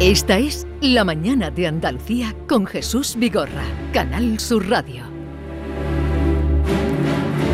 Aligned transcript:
Esta 0.00 0.38
es 0.38 0.66
La 0.80 1.04
Mañana 1.04 1.50
de 1.50 1.66
Andalucía 1.66 2.34
con 2.48 2.64
Jesús 2.64 3.16
Vigorra, 3.18 3.64
Canal 3.92 4.40
Sur 4.40 4.66
Radio. 4.66 5.04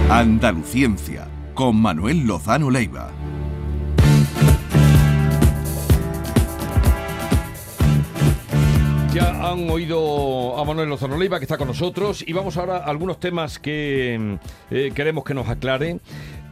Andaluciencia, 0.08 1.26
con 1.54 1.74
Manuel 1.74 2.24
Lozano 2.24 2.70
Leiva. 2.70 3.10
Ya 9.12 9.50
han 9.50 9.68
oído 9.68 10.56
a 10.56 10.64
Manuel 10.64 10.90
Lozano 10.90 11.18
Leiva 11.18 11.40
que 11.40 11.46
está 11.46 11.58
con 11.58 11.66
nosotros 11.66 12.22
y 12.24 12.32
vamos 12.32 12.56
ahora 12.58 12.76
a 12.76 12.84
algunos 12.84 13.18
temas 13.18 13.58
que 13.58 14.38
eh, 14.70 14.92
queremos 14.94 15.24
que 15.24 15.34
nos 15.34 15.48
aclare. 15.48 15.98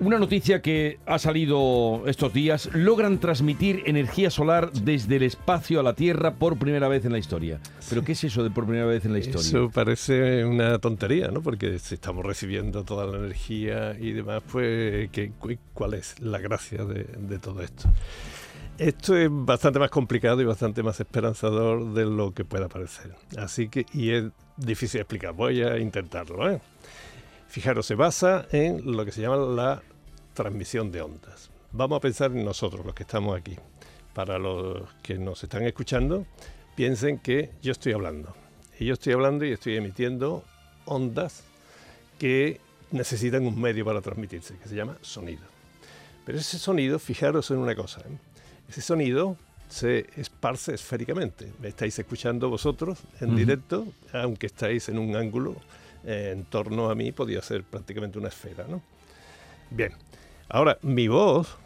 Una 0.01 0.19
noticia 0.19 0.61
que 0.61 0.99
ha 1.07 1.21
salido 1.21 2.03
estos 2.07 2.33
días, 2.33 2.69
logran 2.75 3.21
transmitir 3.21 3.85
energía 3.87 4.29
solar 4.29 4.73
desde 4.73 5.17
el 5.17 5.23
espacio 5.23 5.79
a 5.79 5.85
la 5.85 5.95
Tierra 5.95 6.35
por 6.35 6.59
primera 6.59 6.89
vez 6.89 7.05
en 7.05 7.13
la 7.13 7.19
historia. 7.19 7.61
¿Pero 7.89 8.03
qué 8.03 8.13
es 8.13 8.25
eso 8.25 8.43
de 8.43 8.51
por 8.51 8.65
primera 8.65 8.87
vez 8.87 9.05
en 9.05 9.13
la 9.13 9.21
historia? 9.21 9.47
Eso 9.47 9.71
parece 9.73 10.45
una 10.45 10.81
tontería, 10.81 11.29
¿no? 11.29 11.43
Porque 11.43 11.79
si 11.79 11.95
estamos 11.95 12.27
recibiendo 12.27 12.83
toda 12.83 13.07
la 13.07 13.19
energía 13.19 13.97
y 13.99 14.11
demás, 14.11 14.43
pues 14.51 15.11
¿qué, 15.11 15.31
¿cuál 15.73 15.95
es 15.95 16.21
la 16.21 16.39
gracia 16.39 16.85
de, 16.85 17.39
todo 17.39 17.63
esto? 17.63 17.89
Esto 18.77 19.17
es 19.17 19.29
bastante 19.31 19.79
más 19.79 19.91
complicado 19.91 20.43
y 20.43 20.45
bastante 20.45 20.83
más 20.83 20.99
esperanzador 20.99 21.95
de 21.95 22.05
lo 22.05 22.35
que 22.35 22.45
pueda 22.45 22.69
parecer. 22.69 23.15
Así 23.39 23.69
que, 23.69 23.87
y 23.93 24.11
es 24.11 24.25
difícil 24.57 24.99
de 24.99 25.03
explicar. 25.03 25.35
Voy 25.35 25.63
a 25.63 25.79
intentarlo. 25.79 26.51
¿eh? 26.51 26.61
Fijaros, 27.55 27.87
se 27.87 27.95
basa 27.95 28.47
en 28.51 28.97
lo 28.97 29.05
que 29.05 29.13
se 29.13 29.23
llama 29.23 29.37
la 29.37 29.83
transmisión 30.35 30.93
de 30.93 31.01
ondas. 31.01 31.51
Vamos 31.73 31.97
a 31.97 32.01
pensar 32.01 32.33
en 32.33 32.45
nosotros, 32.45 32.85
los 32.85 32.95
que 32.95 33.05
estamos 33.05 33.39
aquí. 33.39 33.57
Para 34.13 34.39
los 34.39 34.83
que 35.03 35.19
nos 35.19 35.43
están 35.43 35.63
escuchando, 35.65 36.27
piensen 36.77 37.19
que 37.19 37.51
yo 37.63 37.73
estoy 37.73 37.93
hablando. 37.93 38.35
Y 38.79 38.87
yo 38.87 38.95
estoy 38.95 39.13
hablando 39.13 39.45
y 39.45 39.53
estoy 39.53 39.77
emitiendo 39.77 40.45
ondas 40.85 41.45
que 42.19 42.61
necesitan 42.91 43.47
un 43.47 43.61
medio 43.61 43.85
para 43.85 44.01
transmitirse, 44.01 44.57
que 44.59 44.69
se 44.69 44.77
llama 44.77 44.97
sonido. 45.01 45.43
Pero 46.25 46.39
ese 46.39 46.59
sonido, 46.59 46.99
fijaros 46.99 47.51
en 47.51 47.59
una 47.59 47.75
cosa, 47.75 48.01
¿eh? 48.01 48.19
ese 48.69 48.81
sonido 48.81 49.37
se 49.69 50.07
esparce 50.17 50.75
esféricamente. 50.75 51.53
Me 51.61 51.69
estáis 51.69 51.99
escuchando 51.99 52.49
vosotros 52.49 53.01
en 53.21 53.35
directo, 53.35 53.87
aunque 54.13 54.47
estáis 54.47 54.89
en 54.89 54.99
un 54.99 55.17
ángulo 55.17 55.57
en 56.05 56.45
torno 56.45 56.91
a 56.91 56.95
mí, 56.95 57.13
podía 57.13 57.43
ser 57.43 57.65
prácticamente 57.65 58.19
una 58.19 58.29
esfera. 58.29 58.67
¿no? 58.69 58.83
Bien, 59.71 59.93
ahora 60.49 60.79
mi 60.83 61.09
voz 61.09 61.57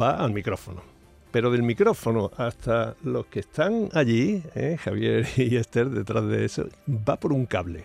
va 0.00 0.12
al 0.22 0.32
micrófono. 0.32 0.82
Pero 1.30 1.50
del 1.50 1.62
micrófono 1.62 2.30
hasta 2.36 2.94
los 3.02 3.26
que 3.26 3.40
están 3.40 3.90
allí, 3.92 4.42
¿eh? 4.54 4.76
Javier 4.82 5.26
y 5.36 5.56
Esther 5.56 5.90
detrás 5.90 6.26
de 6.26 6.44
eso, 6.44 6.68
va 6.88 7.16
por 7.16 7.32
un 7.32 7.46
cable 7.46 7.84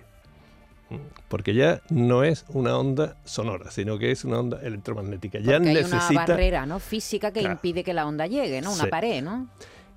porque 1.28 1.54
ya 1.54 1.82
no 1.90 2.24
es 2.24 2.46
una 2.50 2.78
onda 2.78 3.16
sonora, 3.26 3.72
sino 3.72 3.98
que 3.98 4.12
es 4.12 4.26
una 4.26 4.40
onda 4.40 4.62
electromagnética. 4.62 5.40
Porque 5.40 5.50
ya 5.50 5.58
hay 5.58 5.62
necesita 5.74 6.10
una 6.10 6.26
barrera 6.26 6.66
¿no? 6.66 6.80
física 6.80 7.32
que 7.32 7.40
Claro. 7.42 7.54
impide 7.56 7.84
que 7.84 7.94
la 7.94 8.06
onda 8.08 8.28
llegue, 8.28 8.62
¿no? 8.62 8.72
Una 8.74 8.84
Sí. 8.84 8.90
pared, 8.90 9.24
¿no? 9.24 9.48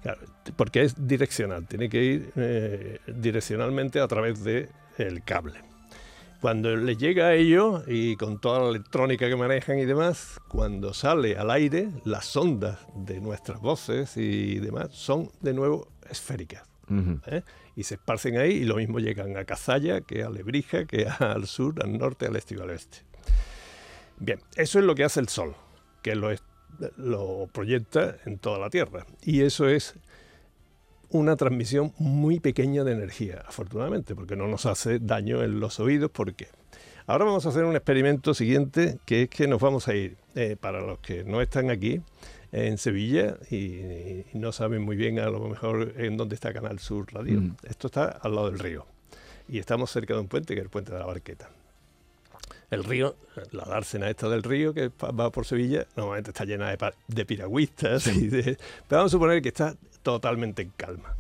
Claro, 0.03 0.21
porque 0.57 0.83
es 0.83 1.07
direccional, 1.07 1.67
tiene 1.67 1.89
que 1.89 2.03
ir 2.03 2.33
eh, 2.37 2.99
direccionalmente 3.07 4.01
a 4.01 4.07
través 4.09 4.43
del 4.45 4.69
el 4.99 5.23
cable. 5.25 5.55
Cuando 6.41 6.77
les 6.77 6.99
llega 6.99 7.29
a 7.29 7.35
ellos 7.35 7.83
y 7.87 8.17
con 8.17 8.41
toda 8.41 8.61
la 8.61 8.69
electrónica 8.69 9.29
que 9.29 9.37
manejan 9.37 9.79
y 9.79 9.85
demás, 9.85 10.41
cuando 10.49 10.93
sale 10.93 11.37
al 11.37 11.51
aire, 11.51 11.89
las 12.05 12.37
ondas 12.37 12.79
de 12.95 13.21
nuestras 13.21 13.61
voces 13.61 14.17
y 14.17 14.59
demás 14.59 14.89
son 14.93 15.31
de 15.41 15.55
nuevo 15.55 15.89
esféricas. 16.11 16.63
¿eh? 17.27 17.43
Y 17.75 17.83
se 17.85 17.95
esparcen 17.95 18.39
ahí 18.39 18.53
y 18.53 18.65
lo 18.65 18.77
mismo 18.77 18.99
llegan 18.99 19.37
a 19.37 19.45
Cazalla, 19.45 20.03
que 20.03 20.23
a 20.23 20.31
Lebrija, 20.31 20.85
que 20.85 21.07
al 21.19 21.47
sur, 21.47 21.83
al 21.83 21.99
norte, 21.99 22.27
al 22.27 22.37
este 22.37 22.55
y 22.55 22.61
al 22.61 22.71
oeste. 22.71 22.99
Bien, 24.19 24.41
eso 24.57 24.79
es 24.79 24.85
lo 24.85 24.95
que 24.95 25.05
hace 25.05 25.21
el 25.21 25.29
Sol, 25.29 25.55
que 26.03 26.15
lo 26.15 27.49
proyecta 27.53 28.17
en 28.25 28.39
toda 28.39 28.59
la 28.59 28.71
Tierra. 28.71 29.07
Y 29.23 29.43
eso 29.43 29.69
es 29.69 29.95
una 31.11 31.37
transmisión 31.37 31.93
muy 31.99 32.41
pequeña 32.41 32.85
de 32.85 32.93
energía, 32.93 33.43
afortunadamente, 33.47 34.15
porque 34.15 34.37
no 34.37 34.47
nos 34.49 34.67
hace 34.67 34.99
daño 34.99 35.43
en 35.43 35.61
los 35.61 35.79
oídos. 35.81 36.11
¿Por 36.11 36.35
qué? 36.35 36.49
Ahora 37.07 37.25
vamos 37.25 37.47
a 37.47 37.51
hacer 37.51 37.65
un 37.65 37.77
experimento 37.77 38.35
siguiente, 38.35 38.99
que 39.07 39.23
es 39.23 39.29
que 39.31 39.47
nos 39.47 39.61
vamos 39.61 39.87
a 39.89 39.95
ir, 39.95 40.17
eh, 40.35 40.57
para 40.59 40.81
los 40.81 40.99
que 40.99 41.23
no 41.25 41.41
están 41.41 41.71
aquí, 41.71 42.01
en 42.53 42.79
Sevilla 42.79 43.37
y, 43.51 43.57
y 43.57 44.27
no 44.35 44.51
saben 44.53 44.83
muy 44.83 44.97
bien 44.97 45.19
a 45.19 45.27
lo 45.29 45.41
mejor 45.49 45.93
en 45.97 46.17
dónde 46.17 46.35
está 46.35 46.53
Canal 46.53 46.79
Sur 46.79 47.13
Radio. 47.13 47.41
Mm. 47.41 47.57
Esto 47.69 47.87
está 47.89 48.07
al 48.07 48.35
lado 48.35 48.51
del 48.51 48.59
río. 48.59 48.87
Y 49.49 49.59
estamos 49.59 49.91
cerca 49.91 50.15
de 50.15 50.21
un 50.21 50.29
puente, 50.29 50.55
que 50.55 50.61
es 50.61 50.65
el 50.65 50.71
puente 50.71 50.93
de 50.93 50.99
la 50.99 51.07
Barqueta. 51.07 51.51
El 52.71 52.83
río, 52.83 53.15
la 53.53 53.65
dársena 53.65 54.11
esta 54.11 54.29
del 54.29 54.43
río 54.43 54.75
que 54.75 54.91
va 55.01 55.31
por 55.31 55.47
Sevilla, 55.47 55.87
normalmente 55.97 56.31
está 56.31 56.45
llena 56.45 56.77
de 57.07 57.25
piragüistas. 57.27 58.07
y 58.09 58.27
de- 58.29 58.43
pero 58.89 58.99
vamos 59.03 59.13
a 59.13 59.15
suponer 59.17 59.41
que 59.43 59.49
está 59.49 59.77
totalmente 60.07 60.63
en 60.63 60.71
calma. 60.71 61.17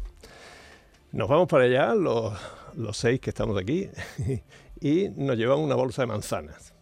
Nos 1.10 1.28
vamos 1.28 1.48
para 1.48 1.64
allá, 1.64 1.92
los, 1.96 2.32
los 2.76 2.96
seis 2.96 3.18
que 3.18 3.30
estamos 3.30 3.58
aquí, 3.58 3.88
y 4.80 5.08
nos 5.08 5.36
llevamos 5.36 5.64
una 5.64 5.74
bolsa 5.74 6.02
de 6.02 6.06
manzanas. 6.06 6.72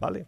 ¿Vale? 0.00 0.26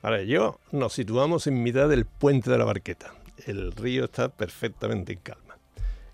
Ahora, 0.00 0.22
yo 0.22 0.60
nos 0.70 0.92
situamos 0.92 1.48
en 1.48 1.60
mitad 1.60 1.88
del 1.88 2.06
puente 2.06 2.52
de 2.52 2.58
la 2.58 2.64
barqueta. 2.64 3.14
El 3.46 3.72
río 3.72 4.04
está 4.04 4.28
perfectamente 4.28 5.14
en 5.14 5.18
calma. 5.18 5.58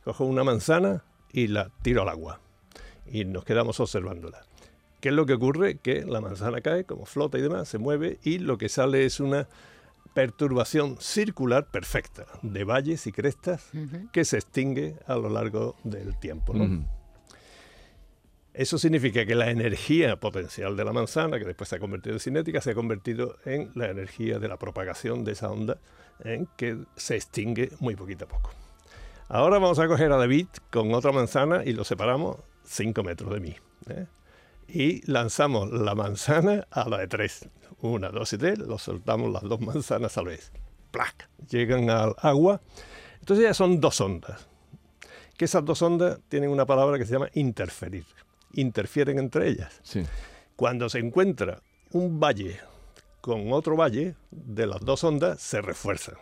Cojo 0.05 0.25
una 0.25 0.43
manzana 0.43 1.05
y 1.33 1.49
la 1.49 1.71
tiro 1.83 2.01
al 2.01 2.09
agua. 2.09 2.41
Y 3.13 3.27
nos 3.27 3.45
quedamos 3.45 3.79
observándola. 3.79 4.41
¿Qué 5.03 5.11
es 5.11 5.15
lo 5.15 5.27
que 5.27 5.35
ocurre? 5.35 5.77
Que 5.77 6.07
la 6.07 6.23
manzana 6.23 6.63
cae, 6.63 6.85
como 6.85 7.05
flota 7.05 7.37
y 7.37 7.43
demás, 7.43 7.69
se 7.69 7.77
mueve 7.77 8.19
y 8.23 8.39
lo 8.39 8.57
que 8.57 8.71
sale 8.71 9.05
es 9.05 9.21
una 9.21 9.49
perturbación 10.15 10.97
circular 11.01 11.67
perfecta 11.71 12.27
de 12.43 12.65
valles 12.65 13.07
y 13.07 13.13
crestas 13.13 13.71
que 14.13 14.25
se 14.25 14.39
extingue 14.39 14.97
a 15.07 15.17
lo 15.17 15.29
largo 15.29 15.77
del 15.85 16.19
tiempo. 16.19 16.55
Eso 18.53 18.79
significa 18.79 19.25
que 19.25 19.37
la 19.37 19.51
energía 19.51 20.19
potencial 20.19 20.77
de 20.77 20.85
la 20.85 20.93
manzana, 20.93 21.39
que 21.39 21.45
después 21.45 21.69
se 21.69 21.77
ha 21.77 21.79
convertido 21.79 22.17
en 22.17 22.21
cinética, 22.21 22.61
se 22.61 22.73
ha 22.73 22.75
convertido 22.75 23.37
en 23.45 23.71
la 23.75 23.89
energía 23.89 24.39
de 24.41 24.49
la 24.49 24.59
propagación 24.59 25.23
de 25.23 25.33
esa 25.33 25.51
onda 25.51 25.79
en 26.25 26.47
que 26.57 26.77
se 26.97 27.17
extingue 27.17 27.71
muy 27.79 27.95
poquito 27.95 28.25
a 28.25 28.29
poco. 28.29 28.51
Ahora 29.29 29.59
vamos 29.59 29.79
a 29.79 29.87
coger 29.87 30.11
a 30.11 30.17
David 30.17 30.49
con 30.71 30.93
otra 30.93 31.13
manzana 31.13 31.63
y 31.65 31.73
lo 31.73 31.85
separamos 31.85 32.39
5 32.65 33.03
metros 33.05 33.33
de 33.33 33.41
mí. 33.41 33.57
¿eh? 33.89 34.07
Y 34.73 35.03
lanzamos 35.11 35.71
la 35.71 35.95
manzana 35.95 36.67
a 36.71 36.89
la 36.89 36.99
de 36.99 37.09
3. 37.09 37.49
Una, 37.83 38.11
dos 38.11 38.33
y 38.35 38.39
tres, 38.39 38.59
lo 38.59 38.79
soltamos 38.79 39.33
las 39.33 39.43
dos 39.43 39.61
manzanas 39.61 40.17
a 40.19 40.23
la 40.23 40.29
vez. 40.31 40.53
¡Plac! 40.91 41.29
Llegan 41.49 41.89
al 41.89 42.15
agua. 42.19 42.61
Entonces 43.21 43.45
ya 43.45 43.55
son 43.55 43.81
dos 43.81 44.01
ondas 44.01 44.51
que 45.41 45.47
esas 45.47 45.65
dos 45.65 45.81
ondas 45.81 46.21
tienen 46.29 46.51
una 46.51 46.67
palabra 46.67 46.99
que 46.99 47.07
se 47.07 47.15
llama 47.15 47.31
interferir. 47.33 48.05
Interfieren 48.53 49.19
entre 49.19 49.49
ellas. 49.49 49.81
Sí. 49.83 50.05
Cuando 50.55 50.91
se 50.91 50.99
encuentra 50.99 51.63
un 51.93 52.21
valle 52.21 52.61
con 53.23 53.51
otro 53.51 53.75
valle, 53.75 54.17
de 54.31 54.67
las 54.67 54.81
dos 54.81 55.03
ondas 55.03 55.41
se 55.41 55.63
refuerzan. 55.63 56.17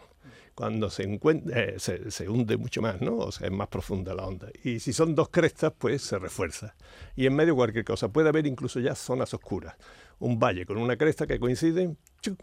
Cuando 0.59 0.91
se, 0.91 1.09
encuent- 1.09 1.49
eh, 1.55 1.77
se, 1.79 2.11
se 2.11 2.29
hunde 2.29 2.57
mucho 2.57 2.83
más, 2.83 3.01
¿no? 3.01 3.17
O 3.17 3.31
sea, 3.31 3.47
es 3.47 3.53
más 3.53 3.69
profunda 3.69 4.13
la 4.13 4.27
onda. 4.27 4.49
Y 4.65 4.81
si 4.81 4.93
son 4.93 5.15
dos 5.15 5.29
crestas, 5.29 5.73
pues 5.79 6.03
se 6.03 6.19
refuerza. 6.19 6.75
Y 7.15 7.27
en 7.27 7.37
medio 7.37 7.55
cualquier 7.55 7.85
cosa. 7.85 8.09
Puede 8.09 8.29
haber 8.31 8.45
incluso 8.45 8.81
ya 8.81 8.97
zonas 8.97 9.33
oscuras. 9.35 9.77
Un 10.19 10.41
valle 10.41 10.67
con 10.67 10.79
una 10.79 10.97
cresta 10.97 11.29
que 11.29 11.39
coinciden, 11.39 11.97
¡chu! 12.23 12.37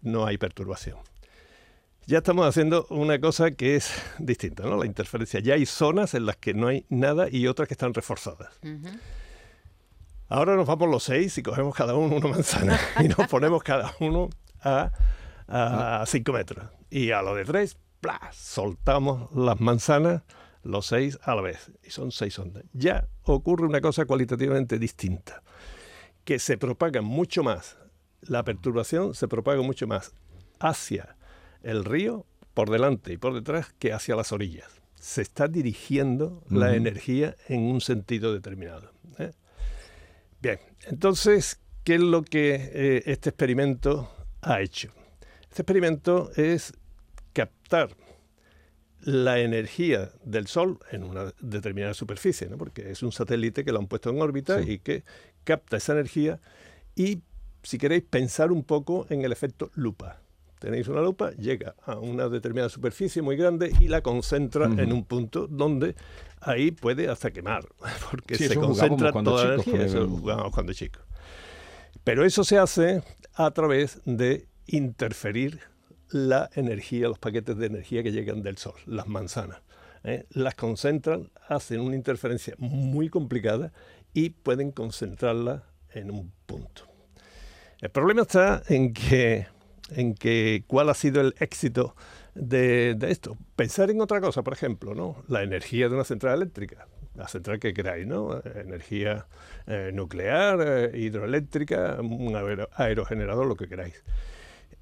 no 0.00 0.24
hay 0.24 0.38
perturbación 0.38 0.96
ya 2.06 2.18
estamos 2.18 2.46
haciendo 2.46 2.86
una 2.90 3.18
cosa 3.18 3.50
que 3.50 3.76
es 3.76 3.90
distinta, 4.18 4.62
¿no? 4.64 4.76
La 4.76 4.86
interferencia. 4.86 5.40
Ya 5.40 5.54
hay 5.54 5.64
zonas 5.66 6.12
en 6.14 6.26
las 6.26 6.36
que 6.36 6.52
no 6.52 6.68
hay 6.68 6.84
nada 6.90 7.28
y 7.30 7.46
otras 7.46 7.66
que 7.68 7.74
están 7.74 7.94
reforzadas. 7.94 8.58
Ahora 10.28 10.56
nos 10.56 10.66
vamos 10.66 10.88
los 10.90 11.02
seis 11.04 11.36
y 11.38 11.42
cogemos 11.42 11.74
cada 11.74 11.94
uno 11.94 12.16
una 12.16 12.28
manzana 12.28 12.78
y 13.00 13.08
nos 13.08 13.26
ponemos 13.28 13.62
cada 13.62 13.94
uno 14.00 14.28
a, 14.62 14.90
a 15.48 16.04
cinco 16.06 16.32
metros. 16.32 16.66
Y 16.94 17.10
a 17.10 17.22
lo 17.22 17.34
de 17.34 17.44
tres, 17.44 17.76
¡plas! 18.00 18.36
soltamos 18.36 19.28
las 19.34 19.60
manzanas, 19.60 20.22
los 20.62 20.86
seis 20.86 21.18
a 21.24 21.34
la 21.34 21.42
vez. 21.42 21.72
Y 21.82 21.90
son 21.90 22.12
seis 22.12 22.38
ondas. 22.38 22.62
Ya 22.72 23.08
ocurre 23.24 23.66
una 23.66 23.80
cosa 23.80 24.04
cualitativamente 24.04 24.78
distinta, 24.78 25.42
que 26.24 26.38
se 26.38 26.56
propaga 26.56 27.02
mucho 27.02 27.42
más, 27.42 27.78
la 28.22 28.44
perturbación 28.44 29.12
se 29.12 29.26
propaga 29.26 29.60
mucho 29.60 29.88
más 29.88 30.14
hacia 30.60 31.16
el 31.64 31.84
río 31.84 32.26
por 32.54 32.70
delante 32.70 33.12
y 33.12 33.16
por 33.16 33.34
detrás 33.34 33.74
que 33.80 33.92
hacia 33.92 34.14
las 34.14 34.30
orillas. 34.30 34.80
Se 34.94 35.20
está 35.20 35.48
dirigiendo 35.48 36.44
la 36.48 36.76
energía 36.76 37.34
en 37.48 37.62
un 37.62 37.80
sentido 37.80 38.32
determinado. 38.32 38.92
¿eh? 39.18 39.32
Bien, 40.40 40.60
entonces, 40.86 41.60
¿qué 41.82 41.96
es 41.96 42.00
lo 42.00 42.22
que 42.22 42.54
eh, 42.54 43.02
este 43.06 43.30
experimento 43.30 44.14
ha 44.42 44.60
hecho? 44.60 44.92
Este 45.54 45.62
experimento 45.62 46.30
es 46.36 46.72
captar 47.34 47.90
la 49.00 49.38
energía 49.40 50.10
del 50.24 50.46
Sol 50.46 50.78
en 50.90 51.02
una 51.04 51.34
determinada 51.40 51.92
superficie, 51.92 52.48
¿no? 52.48 52.56
porque 52.56 52.90
es 52.90 53.02
un 53.02 53.12
satélite 53.12 53.62
que 53.64 53.72
lo 53.72 53.78
han 53.78 53.86
puesto 53.86 54.08
en 54.08 54.20
órbita 54.22 54.62
Sí. 54.62 54.72
y 54.72 54.78
que 54.78 55.04
capta 55.44 55.76
esa 55.76 55.92
energía 55.92 56.40
y, 56.96 57.20
si 57.62 57.76
queréis, 57.76 58.04
pensar 58.08 58.50
un 58.50 58.64
poco 58.64 59.06
en 59.10 59.22
el 59.22 59.32
efecto 59.32 59.70
lupa. 59.74 60.20
Tenéis 60.58 60.88
una 60.88 61.02
lupa, 61.02 61.32
llega 61.32 61.74
a 61.84 61.98
una 61.98 62.30
determinada 62.30 62.70
superficie 62.70 63.20
muy 63.20 63.36
grande 63.36 63.70
y 63.78 63.88
la 63.88 64.00
concentra 64.00 64.64
en 64.64 64.94
un 64.94 65.04
punto 65.04 65.46
donde 65.46 65.94
ahí 66.40 66.70
puede 66.70 67.08
hasta 67.08 67.30
quemar, 67.30 67.66
porque 68.10 68.36
Sí, 68.36 68.48
se 68.48 68.54
concentra 68.54 69.12
toda 69.12 69.44
la 69.44 69.54
energía. 69.54 69.84
Eso 69.84 70.08
jugábamos 70.08 70.52
cuando 70.54 70.72
chicos. 70.72 71.02
Pero 72.04 72.24
eso 72.24 72.44
se 72.44 72.56
hace 72.56 73.02
a 73.34 73.50
través 73.50 74.00
de 74.06 74.46
interferir 74.66 75.60
la 76.14 76.48
energía, 76.54 77.08
los 77.08 77.18
paquetes 77.18 77.56
de 77.56 77.66
energía 77.66 78.04
que 78.04 78.12
llegan 78.12 78.40
del 78.40 78.56
Sol, 78.56 78.74
las 78.86 79.08
manzanas. 79.08 79.62
¿eh? 80.04 80.26
Las 80.30 80.54
concentran, 80.54 81.32
hacen 81.48 81.80
una 81.80 81.96
interferencia 81.96 82.54
muy 82.58 83.08
complicada 83.08 83.72
y 84.12 84.30
pueden 84.30 84.70
concentrarla 84.70 85.64
en 85.90 86.12
un 86.12 86.30
punto. 86.46 86.86
El 87.80 87.90
problema 87.90 88.22
está 88.22 88.62
en 88.68 88.92
que, 88.92 89.48
en 89.90 90.14
que 90.14 90.62
cuál 90.68 90.88
ha 90.88 90.94
sido 90.94 91.20
el 91.20 91.34
éxito 91.40 91.96
de, 92.36 92.96
esto. 93.08 93.36
Pensar 93.56 93.90
en 93.90 94.00
otra 94.00 94.20
cosa, 94.20 94.42
por 94.44 94.52
ejemplo, 94.52 94.94
¿no? 94.94 95.24
la 95.26 95.42
energía 95.42 95.88
de 95.88 95.96
una 95.96 96.04
central 96.04 96.36
eléctrica, 96.36 96.86
la 97.16 97.26
central 97.26 97.58
que 97.58 97.74
queráis, 97.74 98.06
¿no? 98.06 98.40
Energía 98.54 99.26
eh, 99.66 99.90
nuclear, 99.92 100.60
eh, 100.64 100.98
hidroeléctrica, 100.98 101.98
un 102.00 102.36
aero- 102.36 102.68
aerogenerador, 102.74 103.46
lo 103.46 103.56
que 103.56 103.66
queráis. 103.68 104.02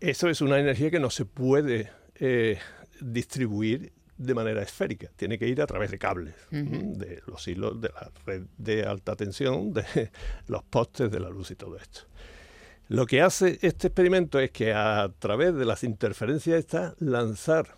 Eso 0.03 0.29
es 0.29 0.41
una 0.41 0.59
energía 0.59 0.91
que 0.91 0.99
no 0.99 1.11
se 1.11 1.25
puede 1.25 1.89
eh, 2.17 2.59
distribuir 3.01 3.93
de 4.17 4.35
manera 4.35 4.61
esférica, 4.61 5.13
tiene 5.15 5.39
que 5.39 5.47
ir 5.47 5.63
a 5.63 5.67
través 5.69 5.93
de 5.93 5.99
cables, 6.01 6.35
de 6.51 7.23
los 7.25 7.47
hilos 7.47 7.81
de 7.81 7.89
la 7.91 8.11
red 8.27 8.43
de 8.59 8.83
alta 8.83 9.15
tensión, 9.15 9.73
de 9.73 10.11
los 10.49 10.65
postes 10.65 11.09
de 11.09 11.21
la 11.21 11.31
luz 11.31 11.53
y 11.53 11.55
todo 11.55 11.77
esto. 11.77 12.01
Lo 12.89 13.07
que 13.07 13.23
hace 13.23 13.61
este 13.63 13.87
experimento 13.87 14.41
es 14.41 14.51
que 14.51 14.73
a 14.73 15.09
través 15.21 15.55
de 15.55 15.65
las 15.65 15.85
interferencias 15.85 16.59
estas 16.59 17.01
lanzar 17.01 17.77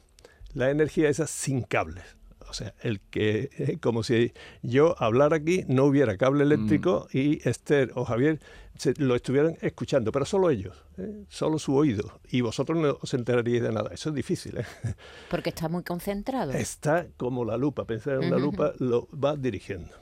la 0.55 0.71
energía 0.71 1.11
esa 1.11 1.27
sin 1.27 1.61
cables. 1.61 2.05
O 2.49 2.53
sea, 2.53 2.75
el 2.83 3.01
que, 3.01 3.79
como 3.83 4.03
si 4.03 4.33
yo 4.63 4.95
hablara 5.03 5.37
aquí, 5.37 5.65
no 5.69 5.85
hubiera 5.85 6.17
cable 6.17 6.45
eléctrico 6.45 7.09
y 7.13 7.47
Esther 7.49 7.93
o 7.95 8.05
Javier 8.05 8.39
se- 8.77 8.95
lo 8.99 9.15
estuvieran 9.15 9.57
escuchando, 9.61 10.13
pero 10.13 10.25
solo 10.25 10.51
ellos, 10.51 10.77
¿eh? 10.99 11.25
solo 11.29 11.59
su 11.59 11.75
oído. 11.75 12.21
Y 12.31 12.41
vosotros 12.41 12.79
no 12.79 12.99
os 13.01 13.15
enteraríais 13.15 13.63
de 13.63 13.73
nada. 13.73 13.91
Eso 13.93 14.09
es 14.11 14.15
difícil. 14.15 14.59
¿eh? 14.59 14.65
Porque 15.31 15.51
está 15.51 15.69
muy 15.69 15.83
concentrado. 15.83 16.53
Está 16.53 17.07
como 17.17 17.45
la 17.45 17.57
lupa, 17.57 17.85
pensar 17.87 18.15
en 18.15 18.29
una 18.29 18.37
lupa 18.39 18.73
lo 18.79 19.09
va 19.13 19.37
dirigiendo. 19.37 19.95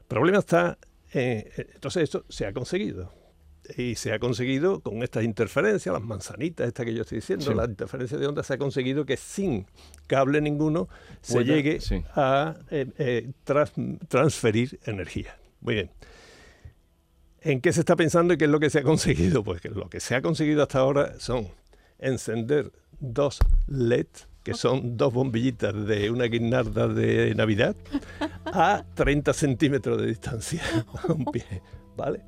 El 0.00 0.06
problema 0.06 0.38
está, 0.38 0.78
eh, 1.12 1.50
eh, 1.56 1.66
entonces 1.74 2.02
esto 2.04 2.24
se 2.28 2.46
ha 2.46 2.52
conseguido. 2.52 3.10
Y 3.76 3.94
se 3.94 4.12
ha 4.12 4.18
conseguido 4.18 4.80
con 4.80 5.02
estas 5.02 5.24
interferencias, 5.24 5.92
las 5.92 6.02
manzanitas, 6.02 6.66
estas 6.68 6.84
que 6.84 6.94
yo 6.94 7.02
estoy 7.02 7.16
diciendo, 7.18 7.46
Sí. 7.46 7.54
las 7.54 7.68
interferencias 7.68 8.20
de 8.20 8.26
onda, 8.26 8.42
se 8.42 8.54
ha 8.54 8.58
conseguido 8.58 9.06
que 9.06 9.16
sin 9.16 9.66
cable 10.06 10.40
ninguno 10.40 10.88
se 11.22 11.34
Pueda- 11.34 11.46
llegue 11.54 11.80
sí. 11.80 12.02
a 12.14 12.56
eh, 12.70 12.86
eh, 12.98 13.30
transferir 14.08 14.78
energía. 14.84 15.36
Muy 15.60 15.74
bien. 15.74 15.90
¿En 17.40 17.60
qué 17.60 17.72
se 17.72 17.80
está 17.80 17.94
pensando 17.96 18.34
y 18.34 18.38
qué 18.38 18.44
es 18.46 18.50
lo 18.50 18.60
que 18.60 18.70
se 18.70 18.78
ha 18.78 18.82
conseguido? 18.82 19.44
Pues 19.44 19.60
que 19.60 19.68
lo 19.70 19.88
que 19.88 20.00
se 20.00 20.14
ha 20.14 20.22
conseguido 20.22 20.62
hasta 20.62 20.78
ahora 20.78 21.18
son 21.20 21.48
encender 21.98 22.72
dos 23.00 23.38
LED, 23.66 24.06
que 24.42 24.54
son 24.54 24.96
dos 24.96 25.12
bombillitas 25.12 25.74
de 25.86 26.10
una 26.10 26.24
guirnalda 26.24 26.88
de 26.88 27.34
Navidad, 27.34 27.74
a 28.46 28.84
30 28.94 29.32
centímetros 29.32 30.00
de 30.00 30.06
distancia 30.08 30.62
a 31.02 31.12
un 31.12 31.24
pie, 31.26 31.44
¿vale? 31.96 32.20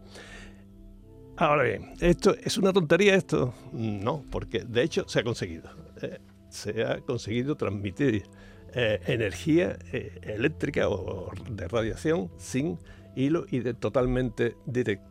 Ahora 1.36 1.64
bien, 1.64 1.92
¿esto 2.00 2.34
es 2.42 2.56
una 2.56 2.72
tontería 2.72 3.14
esto? 3.14 3.52
No, 3.72 4.24
porque 4.30 4.64
de 4.64 4.82
hecho 4.82 5.06
se 5.08 5.20
ha 5.20 5.22
conseguido. 5.24 5.68
Eh, 6.00 6.18
se 6.48 6.82
ha 6.84 7.00
conseguido 7.00 7.56
transmitir 7.56 8.24
eh, 8.72 9.00
energía 9.06 9.76
eh, 9.92 10.18
eléctrica 10.22 10.88
o 10.88 11.30
de 11.50 11.68
radiación 11.68 12.30
sin 12.38 12.78
hilo 13.14 13.44
y 13.50 13.58
de 13.60 13.74
totalmente 13.74 14.54
direc- 14.66 15.02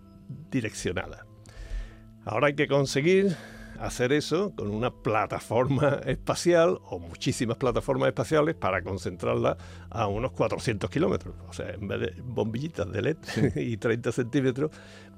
direccionada. 0.50 1.28
Ahora 2.26 2.48
hay 2.48 2.56
que 2.56 2.68
conseguir 2.68 3.36
hacer 3.80 4.14
eso 4.14 4.54
con 4.56 4.70
una 4.70 4.90
plataforma 4.90 6.00
espacial 6.06 6.80
o 6.90 6.98
muchísimas 6.98 7.58
plataformas 7.58 8.08
espaciales 8.08 8.56
para 8.56 8.82
concentrarla 8.82 9.58
a 9.90 10.08
unos 10.08 10.32
400 10.32 10.90
kilómetros. 10.90 11.36
O 11.50 11.54
sea, 11.54 11.72
en 11.72 11.88
vez 11.88 12.00
de 12.00 12.22
bombillitas 12.24 12.90
de 12.92 13.02
LED 13.02 13.18
y 13.58 13.78
30 13.78 14.12
centímetros, 14.14 14.72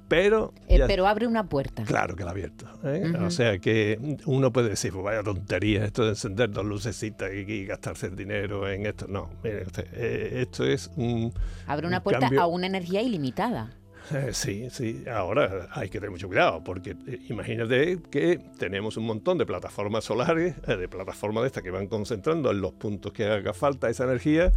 pero... 0.08 0.52
Eh, 0.68 0.78
ya- 0.78 0.86
pero 0.86 1.06
abre 1.06 1.26
una 1.26 1.44
puerta. 1.48 1.84
Claro 1.84 2.16
que 2.16 2.24
la 2.24 2.30
ha 2.30 2.32
abierto. 2.32 2.66
¿eh? 2.84 3.12
O 3.20 3.30
sea 3.30 3.58
que 3.58 4.16
uno 4.26 4.52
puede 4.52 4.70
decir, 4.70 4.92
pues 4.92 5.04
vaya 5.04 5.22
tontería 5.22 5.84
esto 5.84 6.04
de 6.04 6.10
encender 6.10 6.50
dos 6.50 6.64
lucecitas 6.64 7.30
y, 7.32 7.38
y 7.50 7.66
gastarse 7.66 8.06
el 8.06 8.16
dinero 8.16 8.68
en 8.70 8.86
esto. 8.86 9.06
No, 9.08 9.30
mire 9.44 9.62
usted, 9.62 9.86
eh, 9.92 10.40
esto 10.42 10.64
es 10.64 10.90
un... 10.96 11.32
Abre 11.66 11.86
una 11.86 11.98
un 11.98 12.02
puerta 12.04 12.20
cambio- 12.20 12.40
a 12.42 12.46
una 12.46 12.66
energía 12.66 13.02
ilimitada. 13.02 13.70
eh, 14.12 14.30
sí, 14.32 14.68
sí. 14.70 15.04
Ahora 15.12 15.68
hay 15.72 15.88
que 15.90 15.98
tener 15.98 16.10
mucho 16.10 16.28
cuidado 16.28 16.64
porque 16.64 16.96
imagínate 17.28 17.98
que 18.10 18.40
tenemos 18.58 18.96
un 18.96 19.04
montón 19.04 19.36
de 19.38 19.44
plataformas 19.46 20.04
solares, 20.04 20.54
de 20.66 20.88
plataformas 20.88 21.42
de 21.42 21.48
estas 21.48 21.62
que 21.62 21.70
van 21.70 21.86
concentrando 21.86 22.50
en 22.50 22.60
los 22.62 22.72
puntos 22.72 23.12
que 23.12 23.26
haga 23.26 23.52
falta 23.52 23.90
esa 23.90 24.04
energía. 24.04 24.52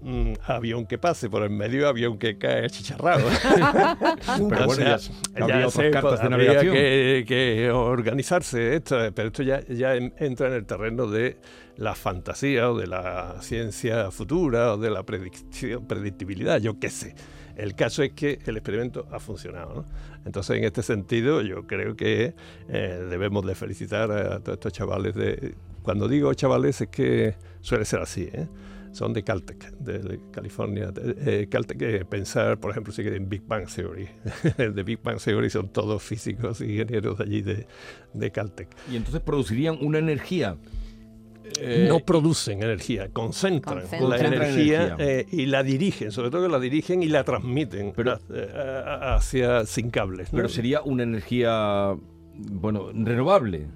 Mm, 0.00 0.32
avión 0.46 0.86
que 0.86 0.98
pase 0.98 1.28
por 1.30 1.42
el 1.42 1.50
medio, 1.50 1.88
avión 1.88 2.18
que 2.18 2.38
cae 2.38 2.64
achicharrado. 2.64 3.28
Pero 4.26 4.64
O 4.64 4.66
bueno, 4.66 4.72
sea, 4.74 4.98
ya 4.98 5.42
habría 5.42 5.56
otras 5.68 5.72
se- 5.72 5.90
cartas 5.90 6.20
de 6.20 6.26
habría 6.26 6.30
navegación. 6.54 6.74
Que, 6.74 7.24
que 7.26 7.70
organizarse 7.70 8.74
esto, 8.76 8.96
pero 9.14 9.28
esto 9.28 9.42
ya, 9.42 9.60
ya 9.66 9.94
en- 9.96 10.14
entra 10.18 10.48
en 10.48 10.54
el 10.54 10.66
terreno 10.66 11.06
de 11.06 11.38
la 11.76 11.94
fantasía 11.94 12.70
o 12.70 12.78
de 12.78 12.86
la 12.86 13.36
ciencia 13.40 14.10
futura 14.10 14.74
o 14.74 14.78
de 14.78 14.90
la 14.90 15.02
predicción, 15.02 15.86
predictibilidad, 15.86 16.58
yo 16.60 16.78
qué 16.78 16.90
sé. 16.90 17.14
El 17.56 17.74
caso 17.74 18.02
es 18.02 18.12
que 18.12 18.38
el 18.44 18.56
experimento 18.58 19.06
ha 19.10 19.18
funcionado. 19.18 19.74
¿no? 19.74 19.84
Entonces, 20.26 20.58
en 20.58 20.64
este 20.64 20.82
sentido, 20.82 21.40
yo 21.40 21.66
creo 21.66 21.96
que 21.96 22.34
eh, 22.68 23.06
debemos 23.08 23.46
de 23.46 23.54
felicitar 23.54 24.10
a 24.12 24.40
todos 24.40 24.56
estos 24.58 24.72
chavales. 24.74 25.14
De, 25.14 25.54
cuando 25.82 26.06
digo 26.06 26.34
chavales 26.34 26.80
es 26.82 26.88
que 26.88 27.34
suele 27.62 27.86
ser 27.86 28.00
así. 28.00 28.28
¿eh? 28.30 28.46
Son 28.96 29.12
de 29.12 29.22
Caltech, 29.22 29.72
de 29.78 30.18
California. 30.32 30.90
De, 30.90 31.42
eh, 31.42 31.48
Caltech, 31.48 31.82
eh, 31.82 32.04
pensar, 32.06 32.58
por 32.58 32.70
ejemplo, 32.70 32.94
si 32.94 33.02
quieren 33.02 33.28
Big 33.28 33.42
Bang 33.46 33.66
Theory. 33.68 34.08
de 34.56 34.82
Big 34.82 35.02
Bang 35.02 35.18
Theory 35.22 35.50
son 35.50 35.68
todos 35.68 36.02
físicos 36.02 36.62
y 36.62 36.72
ingenieros 36.80 37.18
de 37.18 37.24
allí 37.24 37.42
de, 37.42 37.66
de 38.14 38.30
Caltech. 38.30 38.68
Y 38.90 38.96
entonces 38.96 39.20
producirían 39.20 39.76
una 39.82 39.98
energía. 39.98 40.56
eh, 41.60 41.84
no 41.90 42.00
producen 42.00 42.62
energía, 42.62 43.10
concentran, 43.12 43.80
Concentran. 43.80 44.08
la 44.10 44.16
Concentran 44.16 44.42
energía, 44.50 44.82
energía. 44.86 45.06
eh, 45.20 45.26
y 45.30 45.44
la 45.46 45.62
dirigen, 45.62 46.10
sobre 46.10 46.30
todo 46.30 46.42
que 46.44 46.48
la 46.48 46.58
dirigen 46.58 47.02
y 47.02 47.08
la 47.08 47.22
transmiten 47.22 47.92
Pero- 47.94 48.18
eh, 48.32 48.50
hacia 49.02 49.66
sin 49.66 49.90
cables. 49.90 50.32
¿no? 50.32 50.38
pero 50.38 50.48
sería 50.48 50.80
una 50.80 51.02
energía, 51.02 51.94
bueno, 52.34 52.90
renovable, 52.94 53.66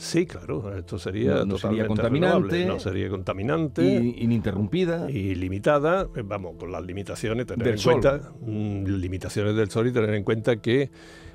Sí, 0.00 0.26
claro, 0.26 0.76
esto 0.78 0.96
sería 0.96 1.34
No- 1.38 1.44
no 1.46 1.58
sería 1.58 1.86
totalmente 1.86 1.86
contaminante. 1.88 2.30
renovable, 2.56 2.66
no 2.66 2.78
sería 2.78 3.08
contaminante. 3.08 3.82
ininterrumpida. 3.84 5.10
y 5.10 5.34
limitada, 5.34 6.06
eh, 6.14 6.22
vamos, 6.24 6.54
con 6.56 6.70
las 6.70 6.84
limitaciones, 6.84 7.46
tener 7.46 7.64
Del 7.64 7.72
en 7.74 7.78
Sol. 7.78 7.92
cuenta 8.00 8.30
mm, 8.40 8.84
limitaciones 8.86 9.56
del 9.56 9.70
Sol 9.70 9.88
y 9.88 9.92
tener 9.92 10.14
en 10.14 10.22
cuenta 10.22 10.56
que 10.60 10.90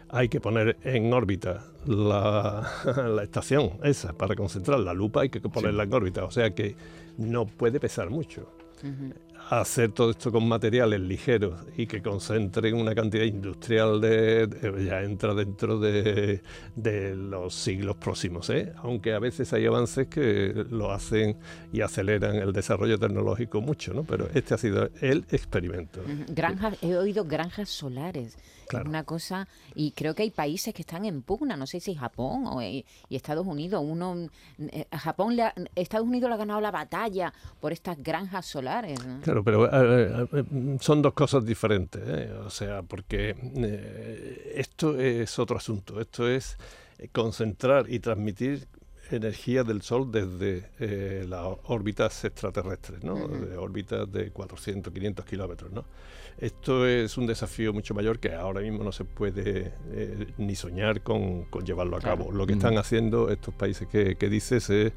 hay 0.09 0.29
que 0.29 0.39
poner 0.39 0.77
en 0.83 1.11
órbita 1.11 1.65
la, 1.85 2.65
la 3.13 3.23
estación 3.23 3.71
esa 3.83 4.13
para 4.13 4.33
concentrar 4.35 4.79
la 4.79 4.93
lupa, 4.93 5.21
hay 5.23 5.29
que 5.29 5.41
ponerla 5.41 5.83
en 5.83 5.93
órbita, 5.93 6.23
o 6.23 6.31
sea 6.31 6.51
que 6.55 6.75
no 7.17 7.45
puede 7.45 7.79
pesar 7.81 8.09
mucho. 8.09 8.49
Ujú. 8.81 9.13
Hacer 9.49 9.91
todo 9.91 10.11
esto 10.11 10.31
con 10.31 10.47
materiales 10.47 10.99
ligeros 11.01 11.59
y 11.77 11.85
que 11.85 12.01
concentren 12.01 12.75
una 12.75 12.95
cantidad 12.95 13.23
industrial 13.25 13.99
de, 14.01 14.47
de- 14.47 14.85
ya 14.85 15.01
entra 15.01 15.33
dentro 15.35 15.79
de, 15.79 16.41
de 16.75 17.15
los 17.15 17.53
siglos 17.53 17.97
próximos, 17.97 18.49
¿eh? 18.49 18.73
aunque 18.77 19.13
a 19.13 19.19
veces 19.19 19.51
hay 19.53 19.65
avances 19.65 20.07
que 20.07 20.65
lo 20.71 20.91
hacen 20.91 21.37
y 21.71 21.81
aceleran 21.81 22.35
el 22.37 22.53
desarrollo 22.53 22.97
tecnológico 22.97 23.61
mucho, 23.61 23.93
¿no? 23.93 24.03
pero 24.03 24.27
este 24.33 24.53
ha 24.53 24.57
sido 24.57 24.89
el 25.01 25.25
experimento. 25.29 26.01
Granjas, 26.29 26.77
he 26.81 26.95
oído 26.95 27.25
granjas 27.25 27.69
solares. 27.69 28.37
Claro. 28.69 28.89
Una 28.89 29.03
cosa, 29.03 29.47
y 29.75 29.91
creo 29.91 30.15
que 30.15 30.23
hay 30.23 30.31
países 30.31 30.73
que 30.73 30.81
están 30.81 31.03
en 31.05 31.21
pugna, 31.21 31.57
no 31.57 31.67
sé 31.67 31.79
si 31.81 31.93
Japón 31.95 32.45
o, 32.47 32.61
y, 32.61 32.85
y 33.09 33.15
Estados 33.17 33.45
Unidos. 33.45 33.83
Uno, 33.85 34.29
eh, 34.57 34.85
Japón, 34.91 35.35
le 35.35 35.43
ha- 35.43 35.53
Estados 35.75 36.07
Unidos 36.07 36.29
le 36.29 36.35
ha 36.35 36.37
ganado 36.37 36.61
la 36.61 36.71
batalla 36.71 37.33
por 37.59 37.73
estas 37.73 38.01
granjas 38.01 38.45
solares. 38.45 39.05
¿no? 39.05 39.19
Claro, 39.21 39.32
pero 39.41 39.65
eh, 39.65 39.69
eh, 39.71 40.27
eh, 40.33 40.77
son 40.81 41.01
dos 41.01 41.13
cosas 41.13 41.45
diferentes, 41.45 42.01
¿eh? 42.05 42.29
o 42.45 42.49
sea, 42.49 42.81
porque 42.83 43.35
eh, 43.55 44.53
esto 44.55 44.99
es 44.99 45.39
otro 45.39 45.55
asunto, 45.55 46.01
esto 46.01 46.27
es 46.27 46.57
eh, 46.99 47.07
concentrar 47.13 47.89
y 47.89 47.99
transmitir 47.99 48.67
energía 49.11 49.63
del 49.63 49.81
Sol 49.81 50.11
desde 50.11 50.69
eh, 50.79 51.25
las 51.27 51.41
órbitas 51.65 52.23
extraterrestres, 52.25 53.03
¿no? 53.03 53.27
De 53.27 53.57
órbitas 53.57 54.11
de 54.11 54.31
400, 54.31 54.93
500 54.93 55.25
kilómetros, 55.25 55.71
¿no? 55.71 55.85
Esto 56.37 56.87
es 56.87 57.17
un 57.17 57.27
desafío 57.27 57.73
mucho 57.73 57.93
mayor 57.93 58.19
que 58.19 58.33
ahora 58.33 58.61
mismo 58.61 58.83
no 58.83 58.91
se 58.91 59.05
puede 59.05 59.73
eh, 59.91 60.27
ni 60.37 60.55
soñar 60.55 61.01
con, 61.01 61.43
con 61.45 61.65
llevarlo 61.65 61.97
a 61.97 62.01
cabo. 62.01 62.31
Lo 62.31 62.47
que 62.47 62.53
están 62.53 62.77
haciendo 62.77 63.29
estos 63.29 63.53
países 63.53 63.87
que, 63.87 64.15
que 64.15 64.29
dices 64.29 64.69
es 64.69 64.93